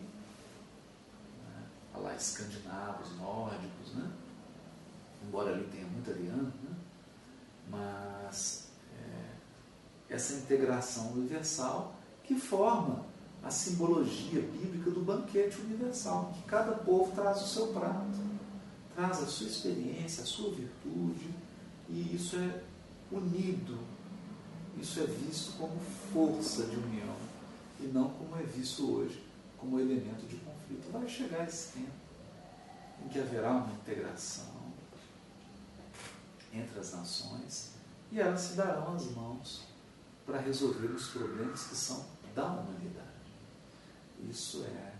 né, 1.42 1.64
lá 1.96 2.14
escandinavos, 2.14 3.16
nórdicos, 3.18 3.94
né? 3.94 4.12
embora 5.26 5.54
ali 5.54 5.64
tenha 5.72 5.88
muito 5.88 6.12
ariano, 6.12 6.54
né? 6.64 6.76
mas 7.70 8.64
essa 10.10 10.34
integração 10.34 11.12
universal 11.14 11.95
que 12.24 12.36
forma 12.36 13.06
a 13.43 13.49
simbologia 13.51 14.41
bíblica 14.41 14.89
do 14.89 15.01
banquete 15.01 15.62
universal, 15.62 16.34
que 16.36 16.43
cada 16.49 16.72
povo 16.72 17.12
traz 17.14 17.41
o 17.43 17.47
seu 17.47 17.68
prato, 17.68 18.20
traz 18.95 19.22
a 19.22 19.28
sua 19.28 19.47
experiência, 19.47 20.24
a 20.24 20.26
sua 20.26 20.51
virtude, 20.51 21.30
e 21.88 22.16
isso 22.16 22.38
é 22.38 22.64
unido, 23.12 23.78
isso 24.82 24.99
é 24.99 25.06
visto 25.06 25.58
como 25.60 25.80
força 26.12 26.64
de 26.64 26.76
união, 26.76 27.16
e 27.80 27.84
não 27.88 28.10
como 28.10 28.36
é 28.38 28.43
visto 28.43 28.91
hoje, 28.91 29.24
como 29.58 29.80
elemento 29.80 30.26
de 30.28 30.38
conflito. 30.38 30.91
Vai 30.91 31.08
chegar 31.08 31.47
esse 31.47 31.74
tempo 31.74 31.91
em 33.06 33.10
que 33.10 33.20
haverá 33.20 33.51
uma 33.51 33.74
integração 33.74 34.56
entre 36.51 36.80
as 36.80 36.93
nações 36.93 37.72
e 38.12 38.20
elas 38.20 38.41
se 38.41 38.53
darão 38.53 38.95
as 38.95 39.06
mãos 39.12 39.64
para 40.26 40.40
resolver 40.40 40.88
os 40.88 41.08
problemas 41.10 41.68
que 41.68 41.76
são 41.76 42.06
da 42.34 42.46
humanidade. 42.46 43.06
Isso 44.30 44.64
é 44.64 44.94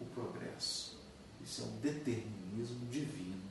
o 0.00 0.04
progresso. 0.06 0.96
Isso 1.42 1.62
é 1.62 1.64
um 1.64 1.76
determinismo 1.80 2.86
divino 2.90 3.42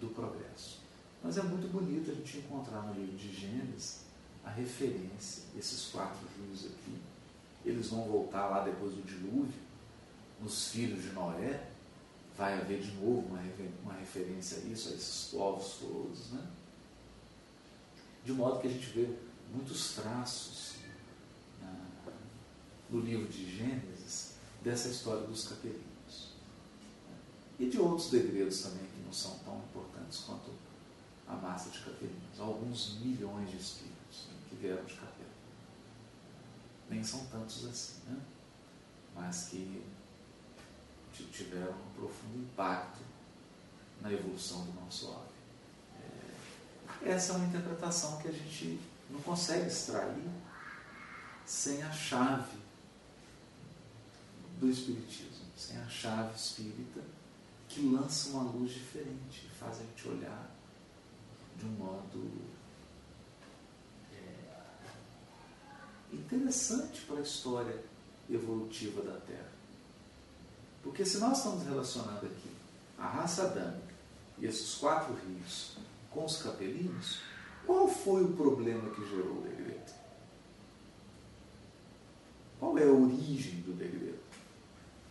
do 0.00 0.08
progresso. 0.08 0.78
Mas 1.22 1.36
é 1.36 1.42
muito 1.42 1.70
bonito 1.70 2.10
a 2.10 2.14
gente 2.14 2.38
encontrar 2.38 2.82
no 2.82 2.94
livro 2.94 3.16
de 3.16 3.32
Gênesis 3.34 4.02
a 4.44 4.50
referência, 4.50 5.42
esses 5.58 5.90
quatro 5.90 6.26
rios 6.38 6.64
aqui. 6.66 6.98
Eles 7.64 7.88
vão 7.88 8.04
voltar 8.04 8.48
lá 8.48 8.64
depois 8.64 8.94
do 8.94 9.02
dilúvio, 9.02 9.60
nos 10.40 10.68
filhos 10.68 11.02
de 11.02 11.10
Noé, 11.10 11.68
vai 12.38 12.58
haver 12.58 12.80
de 12.80 12.92
novo 12.92 13.26
uma, 13.28 13.40
uma 13.82 13.92
referência 13.92 14.58
a 14.58 14.60
isso, 14.60 14.88
a 14.88 14.92
esses 14.92 15.28
povos 15.30 15.76
todos, 15.78 16.30
né? 16.30 16.46
De 18.24 18.32
modo 18.32 18.60
que 18.60 18.68
a 18.68 18.70
gente 18.70 18.86
vê 18.86 19.14
muitos 19.52 19.94
traços 19.94 20.76
né, 21.60 21.86
no 22.88 23.00
livro 23.00 23.28
de 23.28 23.56
Gênesis 23.56 24.34
dessa 24.62 24.88
história 24.88 25.26
dos 25.26 25.48
capelinhos. 25.48 26.34
E 27.58 27.68
de 27.68 27.78
outros 27.78 28.10
degredos 28.10 28.62
também 28.62 28.86
que 28.86 29.02
não 29.04 29.12
são 29.12 29.38
tão 29.40 29.58
importantes 29.58 30.20
quanto 30.20 30.50
a 31.26 31.34
massa 31.34 31.70
de 31.70 31.78
capelinhos. 31.78 32.38
Alguns 32.38 32.98
milhões 33.00 33.50
de 33.50 33.56
espíritos 33.56 34.26
né, 34.28 34.34
que 34.48 34.56
vieram 34.56 34.84
de 34.84 34.94
capela. 34.94 35.30
Nem 36.88 37.04
são 37.04 37.24
tantos 37.26 37.64
assim, 37.66 38.00
né? 38.08 38.20
mas 39.14 39.48
que 39.50 39.82
tiveram 41.32 41.72
um 41.72 41.94
profundo 41.94 42.38
impacto 42.38 43.00
na 44.00 44.12
evolução 44.12 44.64
do 44.64 44.72
nosso 44.80 45.10
homem. 45.10 45.30
É, 47.02 47.10
essa 47.10 47.32
é 47.32 47.36
uma 47.36 47.46
interpretação 47.46 48.18
que 48.18 48.28
a 48.28 48.32
gente 48.32 48.80
não 49.10 49.20
consegue 49.20 49.66
extrair 49.66 50.30
sem 51.44 51.82
a 51.82 51.90
chave 51.90 52.58
do 54.58 54.70
Espiritismo, 54.70 55.46
sem 55.56 55.76
a 55.78 55.88
chave 55.88 56.34
espírita 56.36 57.00
que 57.68 57.88
lança 57.88 58.30
uma 58.30 58.50
luz 58.50 58.72
diferente, 58.72 59.48
faz 59.58 59.78
a 59.78 59.82
gente 59.82 60.08
olhar 60.08 60.50
de 61.56 61.64
um 61.64 61.70
modo 61.70 62.32
é, 64.12 64.56
interessante 66.12 67.02
para 67.02 67.18
a 67.18 67.22
história 67.22 67.84
evolutiva 68.28 69.02
da 69.02 69.18
Terra. 69.20 69.52
Porque 70.82 71.04
se 71.04 71.18
nós 71.18 71.38
estamos 71.38 71.64
relacionando 71.64 72.26
aqui 72.26 72.50
a 72.98 73.06
raça 73.06 73.44
adâmica 73.44 73.94
e 74.38 74.46
esses 74.46 74.74
quatro 74.74 75.14
rios 75.14 75.76
com 76.10 76.24
os 76.24 76.42
capelinos, 76.42 77.20
qual 77.70 77.86
foi 77.86 78.24
o 78.24 78.32
problema 78.32 78.90
que 78.90 79.08
gerou 79.08 79.38
o 79.38 79.42
degredo? 79.42 79.92
Qual 82.58 82.76
é 82.76 82.82
a 82.82 82.90
origem 82.90 83.60
do 83.60 83.72
degredo? 83.72 84.18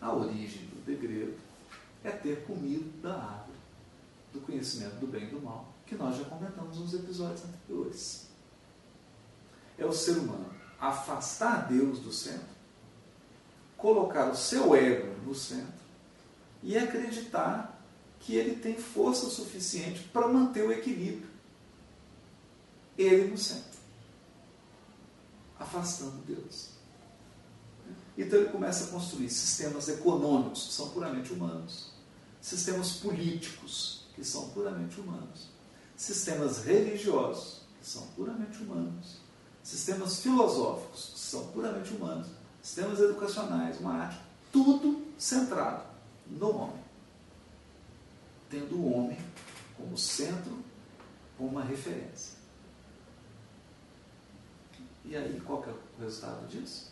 A 0.01 0.13
origem 0.13 0.65
do 0.65 0.83
degredo 0.85 1.37
é 2.03 2.11
ter 2.11 2.43
comido 2.43 3.01
da 3.01 3.13
árvore 3.13 3.57
do 4.33 4.41
conhecimento 4.41 4.95
do 4.95 5.07
bem 5.07 5.23
e 5.23 5.31
do 5.31 5.41
mal, 5.41 5.73
que 5.85 5.95
nós 5.95 6.17
já 6.17 6.25
comentamos 6.25 6.77
nos 6.77 6.93
episódios 6.93 7.45
anteriores. 7.45 8.27
É 9.77 9.85
o 9.85 9.93
ser 9.93 10.17
humano 10.17 10.53
afastar 10.81 11.69
Deus 11.69 11.99
do 11.99 12.11
centro 12.11 12.59
colocar 13.77 14.29
o 14.29 14.35
seu 14.35 14.75
ego 14.75 15.07
no 15.25 15.33
centro 15.33 15.79
e 16.61 16.77
acreditar 16.77 17.81
que 18.19 18.35
ele 18.35 18.57
tem 18.57 18.75
força 18.75 19.29
suficiente 19.29 20.01
para 20.11 20.27
manter 20.27 20.65
o 20.65 20.73
equilíbrio. 20.73 21.28
Ele 23.01 23.31
no 23.31 23.37
centro, 23.37 23.79
afastando 25.57 26.17
Deus. 26.25 26.71
Então 28.17 28.37
ele 28.37 28.49
começa 28.49 28.83
a 28.83 28.87
construir 28.87 29.29
sistemas 29.29 29.87
econômicos, 29.87 30.67
que 30.67 30.73
são 30.73 30.89
puramente 30.89 31.31
humanos, 31.31 31.91
sistemas 32.41 32.91
políticos, 32.97 34.03
que 34.13 34.25
são 34.25 34.49
puramente 34.49 34.99
humanos, 34.99 35.47
sistemas 35.95 36.65
religiosos, 36.65 37.61
que 37.79 37.87
são 37.87 38.05
puramente 38.07 38.61
humanos, 38.61 39.19
sistemas 39.63 40.19
filosóficos, 40.19 41.11
que 41.13 41.19
são 41.19 41.47
puramente 41.47 41.93
humanos, 41.93 42.27
sistemas 42.61 42.99
educacionais, 42.99 43.79
uma 43.79 43.93
arte, 43.93 44.19
tudo 44.51 45.07
centrado 45.17 45.85
no 46.27 46.53
homem. 46.53 46.83
Tendo 48.49 48.75
o 48.75 48.93
homem 48.93 49.17
como 49.77 49.97
centro, 49.97 50.57
como 51.37 51.51
uma 51.51 51.63
referência. 51.63 52.38
E 55.05 55.15
aí, 55.15 55.41
qual 55.45 55.63
é 55.63 55.69
o 55.69 56.03
resultado 56.03 56.47
disso? 56.47 56.91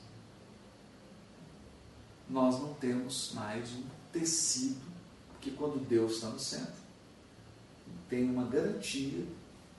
Nós 2.29 2.59
não 2.59 2.73
temos 2.73 3.31
mais 3.33 3.71
um 3.73 3.83
tecido, 4.11 4.81
porque 5.29 5.51
quando 5.51 5.85
Deus 5.87 6.13
está 6.15 6.29
no 6.29 6.39
centro, 6.39 6.73
tem 8.09 8.29
uma 8.29 8.45
garantia 8.45 9.25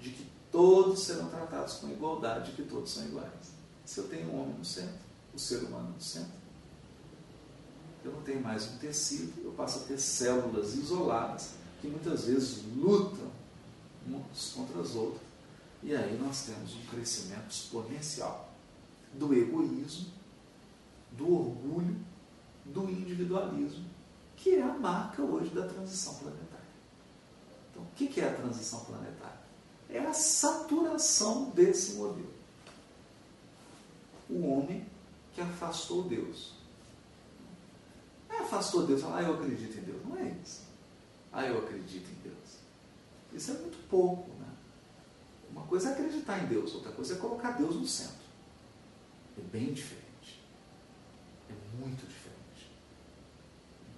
de 0.01 0.11
que 0.11 0.27
todos 0.51 1.01
serão 1.01 1.29
tratados 1.29 1.75
com 1.75 1.89
igualdade, 1.89 2.53
que 2.53 2.63
todos 2.63 2.91
são 2.91 3.05
iguais. 3.05 3.53
Se 3.85 3.99
eu 4.01 4.09
tenho 4.09 4.31
um 4.31 4.43
homem 4.43 4.55
no 4.55 4.65
centro, 4.65 4.99
o 5.35 5.39
ser 5.39 5.59
humano 5.65 5.91
no 5.95 6.01
centro. 6.01 6.39
Eu 8.05 8.13
não 8.13 8.23
tenho 8.23 8.43
mais 8.43 8.67
um 8.67 8.79
tecido, 8.79 9.43
eu 9.45 9.53
passo 9.53 9.81
a 9.81 9.83
ter 9.83 9.99
células 9.99 10.75
isoladas 10.75 11.55
que 11.81 11.89
muitas 11.89 12.25
vezes 12.25 12.63
lutam 12.77 13.31
umas 14.07 14.53
contra 14.55 14.81
as 14.81 14.95
outras. 14.95 15.28
E 15.83 15.95
aí 15.95 16.19
nós 16.19 16.45
temos 16.47 16.75
um 16.75 16.85
crescimento 16.87 17.51
exponencial 17.51 18.53
do 19.13 19.33
egoísmo, 19.33 20.09
do 21.13 21.33
orgulho, 21.33 21.97
do 22.65 22.91
individualismo, 22.91 23.85
que 24.37 24.57
é 24.57 24.63
a 24.63 24.75
marca 24.75 25.23
hoje 25.23 25.51
da 25.51 25.67
transição 25.67 26.15
planetária. 26.15 26.49
Então, 27.71 27.83
o 27.83 27.87
que 27.95 28.21
é 28.21 28.29
a 28.29 28.35
transição 28.35 28.85
planetária? 28.85 29.39
É 29.89 29.99
a 30.01 30.13
saturação 30.13 31.51
desse 31.51 31.95
modelo. 31.95 32.35
O 34.29 34.47
homem 34.47 34.87
que 35.33 35.41
afastou 35.41 36.03
Deus. 36.03 36.55
Não 38.29 38.37
é 38.37 38.41
afastou 38.41 38.87
Deus, 38.87 39.03
ah, 39.05 39.23
eu 39.23 39.35
acredito 39.35 39.79
em 39.79 39.83
Deus. 39.83 40.05
Não 40.05 40.19
é 40.19 40.37
isso. 40.45 40.63
Ah, 41.33 41.47
eu 41.47 41.59
acredito 41.59 42.09
em 42.11 42.23
Deus. 42.23 42.59
Isso 43.33 43.53
é 43.53 43.55
muito 43.55 43.89
pouco, 43.89 44.31
coisa 45.69 45.91
é 45.91 45.93
acreditar 45.93 46.43
em 46.43 46.47
Deus, 46.47 46.75
outra 46.75 46.91
coisa 46.91 47.15
é 47.15 47.19
colocar 47.19 47.53
Deus 47.53 47.77
no 47.77 47.87
centro. 47.87 48.27
É 49.37 49.43
bem 49.43 49.73
diferente. 49.73 50.41
É 51.49 51.77
muito 51.77 52.07
diferente. 52.07 52.71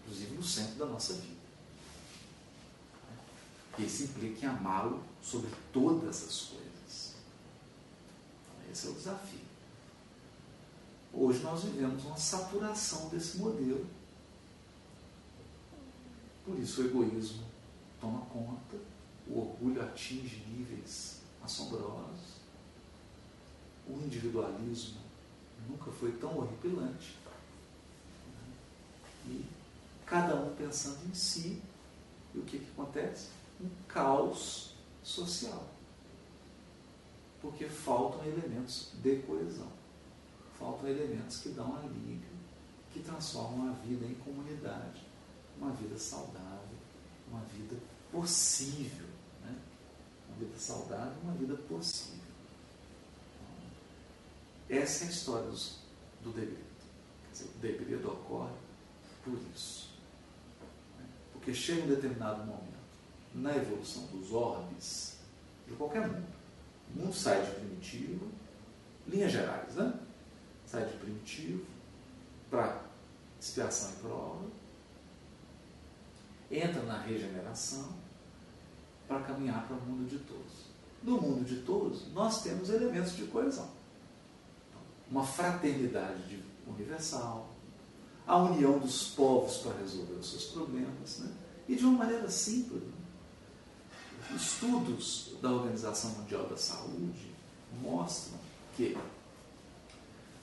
Inclusive 0.02 0.34
no 0.34 0.42
centro 0.42 0.74
da 0.74 0.86
nossa 0.86 1.14
vida. 1.14 1.40
Isso 3.78 4.02
implica 4.02 4.44
em 4.44 4.48
amá-lo 4.48 5.02
sobre 5.22 5.48
todas 5.72 6.24
as 6.24 6.40
coisas. 6.42 7.14
Então, 8.44 8.72
esse 8.72 8.86
é 8.86 8.90
o 8.90 8.94
desafio. 8.94 9.40
Hoje 11.12 11.40
nós 11.40 11.62
vivemos 11.62 12.04
uma 12.04 12.16
saturação 12.16 13.08
desse 13.08 13.38
modelo. 13.38 13.86
Por 16.44 16.58
isso 16.58 16.82
o 16.82 16.86
egoísmo 16.86 17.44
toma 18.00 18.20
conta, 18.26 18.76
o 19.26 19.40
orgulho 19.40 19.82
atinge 19.82 20.44
níveis 20.48 21.19
assombrosos, 21.42 22.40
o 23.88 23.92
individualismo 23.92 25.00
nunca 25.68 25.90
foi 25.90 26.12
tão 26.12 26.38
horripilante. 26.38 27.18
E 29.26 29.44
cada 30.06 30.34
um 30.36 30.54
pensando 30.54 30.98
em 31.08 31.14
si, 31.14 31.60
e 32.34 32.38
o 32.38 32.42
que, 32.42 32.58
que 32.58 32.70
acontece? 32.70 33.28
Um 33.60 33.68
caos 33.88 34.74
social. 35.02 35.68
Porque 37.40 37.66
faltam 37.66 38.24
elementos 38.24 38.90
de 39.02 39.16
coesão 39.22 39.80
faltam 40.60 40.90
elementos 40.90 41.38
que 41.38 41.48
dão 41.48 41.74
alívio, 41.74 42.28
que 42.92 43.00
transformam 43.00 43.70
a 43.70 43.72
vida 43.72 44.04
em 44.04 44.14
comunidade, 44.16 45.00
uma 45.58 45.72
vida 45.72 45.98
saudável, 45.98 46.76
uma 47.30 47.40
vida 47.44 47.76
possível. 48.12 49.06
Vida 50.40 50.58
saudável, 50.58 51.12
uma 51.22 51.34
vida 51.34 51.54
possível. 51.54 52.24
Essa 54.70 55.04
é 55.04 55.08
a 55.08 55.10
história 55.10 55.50
dos, 55.50 55.80
do 56.22 56.30
degredo. 56.30 56.64
Quer 57.24 57.32
dizer, 57.32 57.44
o 57.44 57.58
degredo 57.58 58.10
ocorre 58.10 58.54
por 59.22 59.38
isso. 59.54 59.90
Né? 60.98 61.04
Porque 61.34 61.52
chega 61.52 61.82
um 61.82 61.88
determinado 61.88 62.38
momento 62.46 62.80
na 63.34 63.54
evolução 63.54 64.06
dos 64.06 64.32
orbes 64.32 65.18
de 65.68 65.74
qualquer 65.74 66.08
mundo. 66.08 66.26
O 66.94 67.00
mundo 67.00 67.12
sai 67.12 67.44
de 67.44 67.56
primitivo, 67.56 68.30
linhas 69.06 69.32
gerais, 69.32 69.74
né? 69.74 69.92
Sai 70.64 70.86
de 70.86 70.96
primitivo 70.96 71.66
para 72.50 72.82
expiação 73.38 73.90
e 73.90 73.96
prova, 73.96 74.46
entra 76.50 76.82
na 76.84 76.98
regeneração 76.98 77.92
para 79.10 79.22
caminhar 79.22 79.66
para 79.66 79.76
o 79.76 79.80
mundo 79.80 80.08
de 80.08 80.20
todos. 80.20 80.70
No 81.02 81.20
mundo 81.20 81.44
de 81.44 81.62
todos, 81.62 82.12
nós 82.12 82.44
temos 82.44 82.70
elementos 82.70 83.16
de 83.16 83.24
coesão. 83.24 83.68
Uma 85.10 85.26
fraternidade 85.26 86.40
universal, 86.64 87.50
a 88.24 88.36
união 88.36 88.78
dos 88.78 89.08
povos 89.08 89.56
para 89.56 89.76
resolver 89.78 90.12
os 90.12 90.30
seus 90.30 90.44
problemas, 90.44 91.18
né? 91.18 91.32
e 91.68 91.74
de 91.74 91.84
uma 91.84 91.98
maneira 91.98 92.30
simples. 92.30 92.82
Né? 92.84 94.36
Estudos 94.36 95.32
da 95.42 95.50
Organização 95.50 96.12
Mundial 96.12 96.46
da 96.46 96.56
Saúde 96.56 97.32
mostram 97.82 98.38
que 98.76 98.96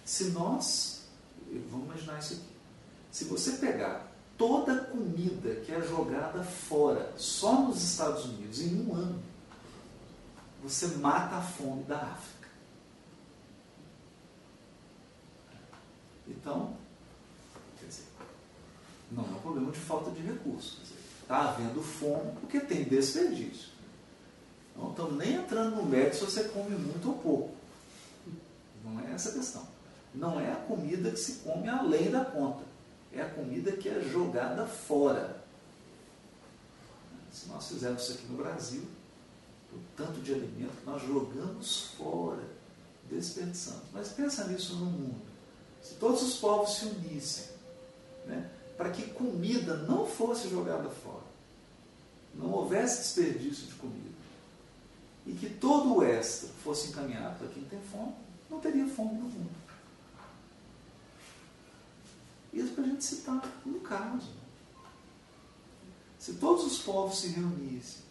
se 0.04 0.32
nós, 0.32 1.04
vamos 1.72 1.86
imaginar 1.86 2.20
isso 2.20 2.34
aqui, 2.34 2.58
se 3.12 3.24
você 3.26 3.54
pegar 3.54 4.07
toda 4.38 4.76
comida 4.86 5.56
que 5.62 5.72
é 5.72 5.82
jogada 5.82 6.44
fora, 6.44 7.12
só 7.18 7.62
nos 7.64 7.84
Estados 7.84 8.26
Unidos, 8.26 8.62
em 8.62 8.88
um 8.88 8.96
ano, 8.96 9.24
você 10.64 10.88
mata 10.98 11.38
a 11.38 11.42
fome 11.42 11.84
da 11.84 11.98
África. 11.98 12.48
Então, 16.28 16.76
quer 17.80 17.88
dizer, 17.88 18.06
não 19.12 19.24
é 19.24 19.28
um 19.28 19.40
problema 19.40 19.72
de 19.72 19.80
falta 19.80 20.12
de 20.12 20.22
recursos. 20.22 20.80
Está 21.22 21.50
havendo 21.50 21.82
fome 21.82 22.32
porque 22.40 22.60
tem 22.60 22.84
desperdício. 22.84 23.70
Não 24.76 24.92
estamos 24.92 25.18
nem 25.18 25.36
entrando 25.36 25.78
no 25.78 25.84
mérito 25.84 26.18
se 26.18 26.26
você 26.26 26.44
come 26.50 26.76
muito 26.76 27.10
ou 27.10 27.18
pouco. 27.18 27.56
Não 28.84 29.00
é 29.02 29.14
essa 29.14 29.30
a 29.30 29.34
questão. 29.34 29.68
Não 30.14 30.40
é 30.40 30.52
a 30.52 30.56
comida 30.56 31.12
que 31.12 31.18
se 31.18 31.40
come 31.40 31.68
além 31.68 32.12
da 32.12 32.24
conta. 32.24 32.64
É 33.14 33.22
a 33.22 33.30
comida 33.30 33.72
que 33.72 33.90
é 33.90 34.02
jogada 34.02 34.66
fora. 34.66 35.44
Se 37.32 37.48
nós 37.50 37.68
fizermos 37.68 38.04
isso 38.04 38.14
aqui 38.14 38.28
no 38.28 38.38
Brasil, 38.38 38.84
o 39.74 39.80
tanto 39.96 40.20
de 40.22 40.34
alimento 40.34 40.76
que 40.78 40.86
nós 40.86 41.02
jogamos 41.02 41.94
fora, 41.98 42.44
desperdiçamos. 43.10 43.84
Mas 43.94 44.10
pensa 44.10 44.48
nisso 44.48 44.76
no 44.76 44.86
mundo. 44.86 45.22
Se 45.82 45.96
todos 45.96 46.22
os 46.22 46.36
povos 46.38 46.76
se 46.76 46.86
unissem 46.86 47.46
né, 48.26 48.50
para 48.76 48.90
que 48.92 49.04
comida 49.12 49.78
não 49.78 50.06
fosse 50.06 50.50
jogada 50.50 50.90
fora, 50.90 51.26
não 52.34 52.52
houvesse 52.52 53.16
desperdício 53.16 53.68
de 53.68 53.74
comida, 53.76 54.18
e 55.26 55.34
que 55.34 55.50
todo 55.50 55.96
o 55.96 56.04
extra 56.04 56.50
fosse 56.64 56.90
encaminhado 56.90 57.38
para 57.38 57.48
quem 57.50 57.64
tem 57.64 57.80
fome, 57.92 58.14
não 58.50 58.60
teria 58.60 58.88
fome 58.88 59.14
no 59.14 59.26
mundo. 59.26 59.57
Isso 62.58 62.74
para 62.74 62.84
a 62.84 62.88
gente 62.88 63.04
citar 63.04 63.62
um 63.66 63.80
caso. 63.80 64.32
Se 66.18 66.34
todos 66.34 66.66
os 66.66 66.80
povos 66.80 67.20
se 67.20 67.28
reunissem 67.28 68.02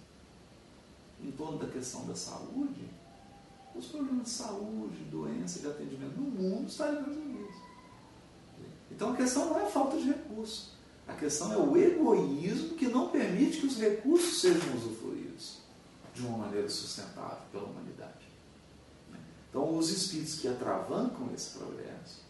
em 1.21 1.33
torno 1.33 1.59
da 1.59 1.67
questão 1.67 2.07
da 2.07 2.15
saúde, 2.15 2.89
os 3.75 3.87
problemas 3.87 4.25
de 4.25 4.31
saúde, 4.31 5.05
doença, 5.11 5.59
de 5.59 5.67
atendimento 5.67 6.17
no 6.17 6.31
mundo 6.31 6.69
estariam 6.69 7.05
resolvidos. 7.05 7.57
Então 8.91 9.13
a 9.13 9.17
questão 9.17 9.47
não 9.47 9.59
é 9.59 9.65
a 9.65 9.71
falta 9.71 9.97
de 9.97 10.05
recursos. 10.05 10.71
A 11.09 11.15
questão 11.15 11.53
é 11.53 11.57
o 11.57 11.77
egoísmo 11.77 12.77
que 12.77 12.87
não 12.87 13.09
permite 13.09 13.59
que 13.59 13.67
os 13.67 13.77
recursos 13.77 14.41
sejam 14.41 14.77
usufruídos 14.77 15.59
de 16.15 16.23
uma 16.23 16.39
maneira 16.39 16.69
sustentável 16.69 17.43
pela 17.51 17.65
humanidade. 17.65 18.27
Então, 19.49 19.77
os 19.77 19.91
espíritos 19.91 20.39
que 20.39 20.49
atravancam 20.49 21.31
esse 21.35 21.59
progresso, 21.59 22.27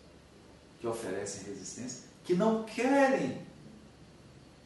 que 0.87 0.89
oferecem 0.89 1.45
resistência, 1.45 2.05
que 2.23 2.35
não 2.35 2.63
querem 2.63 3.43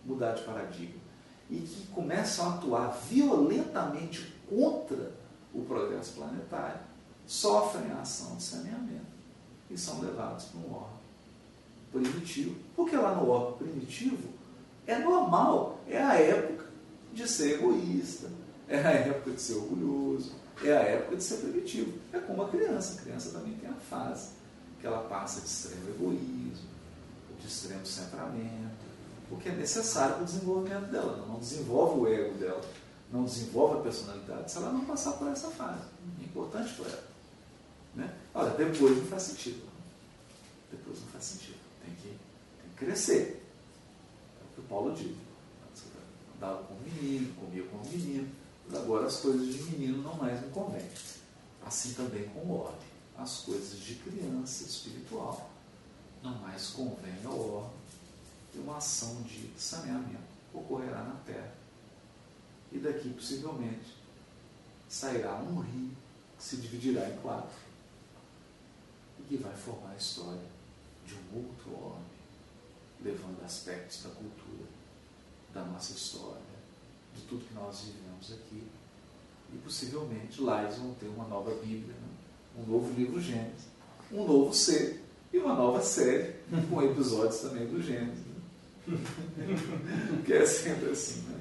mudar 0.05 0.33
de 0.33 0.43
paradigma 0.43 1.01
e 1.49 1.57
que 1.57 1.87
começam 1.89 2.47
a 2.47 2.55
atuar 2.55 2.89
violentamente 3.09 4.35
contra 4.49 5.13
o 5.55 5.63
progresso 5.63 6.13
planetário, 6.15 6.81
sofrem 7.27 7.91
a 7.93 8.03
ação 8.03 8.37
de 8.37 8.43
saneamento 8.43 9.11
e 9.71 9.79
são 9.79 10.01
levados 10.01 10.45
para 10.45 10.61
um 10.61 10.73
órgão 10.73 11.01
primitivo. 11.91 12.57
Porque 12.77 12.97
lá 12.97 13.15
no 13.15 13.29
órgão 13.29 13.59
primitivo 13.59 14.29
é 14.87 14.99
normal, 14.99 15.81
é 15.89 16.01
a 16.01 16.15
época 16.15 16.67
de 17.13 17.27
ser 17.27 17.55
egoísta, 17.55 18.31
é 18.69 18.79
a 18.79 18.91
época 18.91 19.33
de 19.33 19.41
ser 19.41 19.55
orgulhoso, 19.55 20.35
é 20.63 20.77
a 20.77 20.81
época 20.81 21.17
de 21.17 21.25
ser 21.25 21.39
primitivo. 21.39 21.99
É 22.13 22.19
como 22.19 22.43
a 22.43 22.49
criança, 22.49 23.01
a 23.01 23.03
criança 23.03 23.31
também 23.31 23.55
tem 23.55 23.69
a 23.69 23.75
fase 23.75 24.40
que 24.81 24.87
ela 24.87 25.07
passa 25.09 25.41
de 25.41 25.47
extremo 25.47 25.91
egoísmo, 25.91 26.69
de 27.39 27.47
extremo 27.47 27.85
centramento, 27.85 28.91
porque 29.29 29.49
é 29.49 29.53
necessário 29.53 30.15
para 30.15 30.23
o 30.23 30.27
desenvolvimento 30.27 30.91
dela. 30.91 31.17
Ela 31.19 31.27
não 31.27 31.39
desenvolve 31.39 32.01
o 32.01 32.09
ego 32.09 32.39
dela, 32.39 32.61
não 33.13 33.25
desenvolve 33.25 33.79
a 33.79 33.83
personalidade 33.83 34.51
se 34.51 34.57
ela 34.57 34.73
não 34.73 34.85
passar 34.85 35.13
por 35.13 35.29
essa 35.29 35.51
fase. 35.51 35.83
É 36.21 36.25
importante 36.25 36.73
para 36.75 36.91
ela. 36.91 37.11
Né? 37.95 38.15
Olha, 38.35 38.51
depois 38.51 38.97
não 38.97 39.07
faz 39.07 39.23
sentido. 39.25 39.69
Depois 40.71 41.01
não 41.01 41.09
faz 41.09 41.25
sentido. 41.25 41.59
Tem 41.85 41.95
que, 41.97 42.09
tem 42.09 42.71
que 42.71 42.85
crescer. 42.85 43.47
É 44.41 44.45
o 44.45 44.55
que 44.55 44.61
o 44.61 44.65
Paulo 44.65 44.95
diz. 44.95 45.17
Andava 46.37 46.63
com 46.65 46.75
o 46.75 46.81
menino, 46.81 47.35
comia 47.35 47.63
com 47.65 47.77
o 47.77 47.91
menino. 47.91 48.29
Agora 48.73 49.07
as 49.07 49.17
coisas 49.17 49.47
de 49.47 49.63
menino 49.65 50.03
não 50.03 50.15
mais 50.15 50.41
me 50.41 50.49
convêm. 50.51 50.89
Assim 51.67 51.93
também 51.93 52.25
com 52.29 52.41
o 52.41 52.61
homem. 52.61 52.90
As 53.21 53.43
coisas 53.43 53.79
de 53.81 53.97
criança 53.97 54.65
espiritual 54.65 55.51
não 56.23 56.39
mais 56.39 56.69
convém 56.69 57.23
ao 57.23 57.39
órgão 57.39 57.75
e 58.55 58.59
uma 58.59 58.79
ação 58.79 59.21
de 59.25 59.53
saneamento 59.59 60.25
ocorrerá 60.55 61.03
na 61.03 61.17
Terra. 61.27 61.53
E 62.73 62.79
daqui, 62.79 63.13
possivelmente, 63.13 63.95
sairá 64.89 65.35
um 65.35 65.61
rio 65.61 65.95
que 66.39 66.43
se 66.43 66.57
dividirá 66.57 67.11
em 67.11 67.17
quatro 67.19 67.59
e 69.19 69.23
que 69.25 69.37
vai 69.37 69.55
formar 69.55 69.91
a 69.91 69.97
história 69.97 70.49
de 71.07 71.15
um 71.15 71.45
outro 71.45 71.75
homem, 71.75 72.07
levando 73.03 73.45
aspectos 73.45 74.03
da 74.03 74.09
cultura, 74.09 74.67
da 75.53 75.63
nossa 75.65 75.93
história, 75.93 76.41
de 77.15 77.21
tudo 77.23 77.47
que 77.47 77.53
nós 77.53 77.83
vivemos 77.83 78.33
aqui. 78.33 78.67
E 79.53 79.59
possivelmente 79.59 80.41
lá 80.41 80.63
eles 80.63 80.79
vão 80.79 80.95
ter 80.95 81.09
uma 81.09 81.29
nova 81.29 81.55
Bíblia, 81.57 81.95
né? 81.95 82.09
Um 82.61 82.71
novo 82.71 82.93
livro 82.95 83.21
Gênesis, 83.21 83.69
um 84.13 84.27
novo 84.27 84.55
ser 84.55 85.03
e 85.33 85.39
uma 85.39 85.55
nova 85.55 85.83
série 85.83 86.35
com 86.69 86.83
episódios 86.83 87.41
também 87.41 87.67
do 87.67 87.83
Gênesis. 87.83 88.25
Né? 88.27 88.37
que 90.25 90.33
é 90.33 90.45
sempre 90.45 90.91
assim, 90.91 91.23
né? 91.23 91.41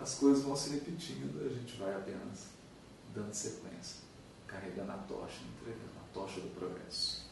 As 0.00 0.14
coisas 0.14 0.42
vão 0.42 0.56
se 0.56 0.70
repetindo, 0.70 1.44
a 1.44 1.48
gente 1.52 1.76
vai 1.78 1.94
apenas 1.94 2.46
dando 3.14 3.32
sequência, 3.34 4.00
carregando 4.46 4.92
a 4.92 4.98
tocha, 4.98 5.40
entregando 5.58 5.90
a 5.96 6.14
tocha 6.14 6.40
do 6.40 6.48
progresso. 6.54 7.26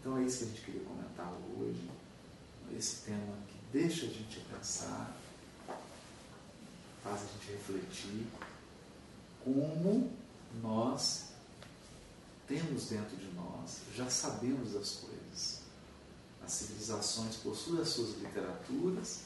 Então 0.00 0.16
é 0.16 0.24
isso 0.24 0.38
que 0.38 0.44
a 0.44 0.48
gente 0.48 0.60
queria 0.62 0.80
comentar 0.82 1.32
hoje, 1.58 1.90
esse 2.76 3.04
tema 3.04 3.34
que 3.48 3.78
deixa 3.78 4.06
a 4.06 4.08
gente 4.08 4.40
pensar, 4.40 5.16
faz 7.02 7.22
a 7.22 7.26
gente 7.26 7.52
refletir 7.52 8.26
como 9.44 10.10
nós 10.62 11.27
temos 12.48 12.86
dentro 12.86 13.14
de 13.14 13.30
nós, 13.34 13.82
já 13.94 14.08
sabemos 14.08 14.74
as 14.74 14.92
coisas. 14.92 15.60
As 16.42 16.50
civilizações 16.50 17.36
possuem 17.36 17.82
as 17.82 17.90
suas 17.90 18.16
literaturas, 18.16 19.20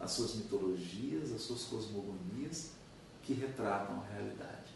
as 0.00 0.10
suas 0.10 0.34
mitologias, 0.34 1.32
as 1.32 1.42
suas 1.42 1.62
cosmogonias 1.62 2.70
que 3.22 3.32
retratam 3.32 4.00
a 4.00 4.12
realidade. 4.12 4.74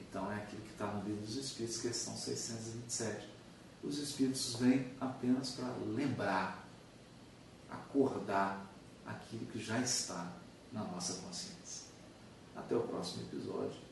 Então 0.00 0.30
é 0.30 0.34
aquilo 0.34 0.62
que 0.62 0.72
está 0.72 0.88
no 0.88 1.04
livro 1.04 1.24
dos 1.24 1.36
Espíritos, 1.36 1.80
questão 1.80 2.16
627. 2.16 3.28
Os 3.84 3.98
Espíritos 3.98 4.56
vêm 4.56 4.92
apenas 5.00 5.52
para 5.52 5.72
lembrar, 5.86 6.68
acordar 7.70 8.68
aquilo 9.06 9.46
que 9.46 9.62
já 9.62 9.78
está 9.78 10.32
na 10.72 10.82
nossa 10.82 11.14
consciência. 11.22 11.86
Até 12.56 12.74
o 12.74 12.80
próximo 12.80 13.22
episódio 13.22 13.90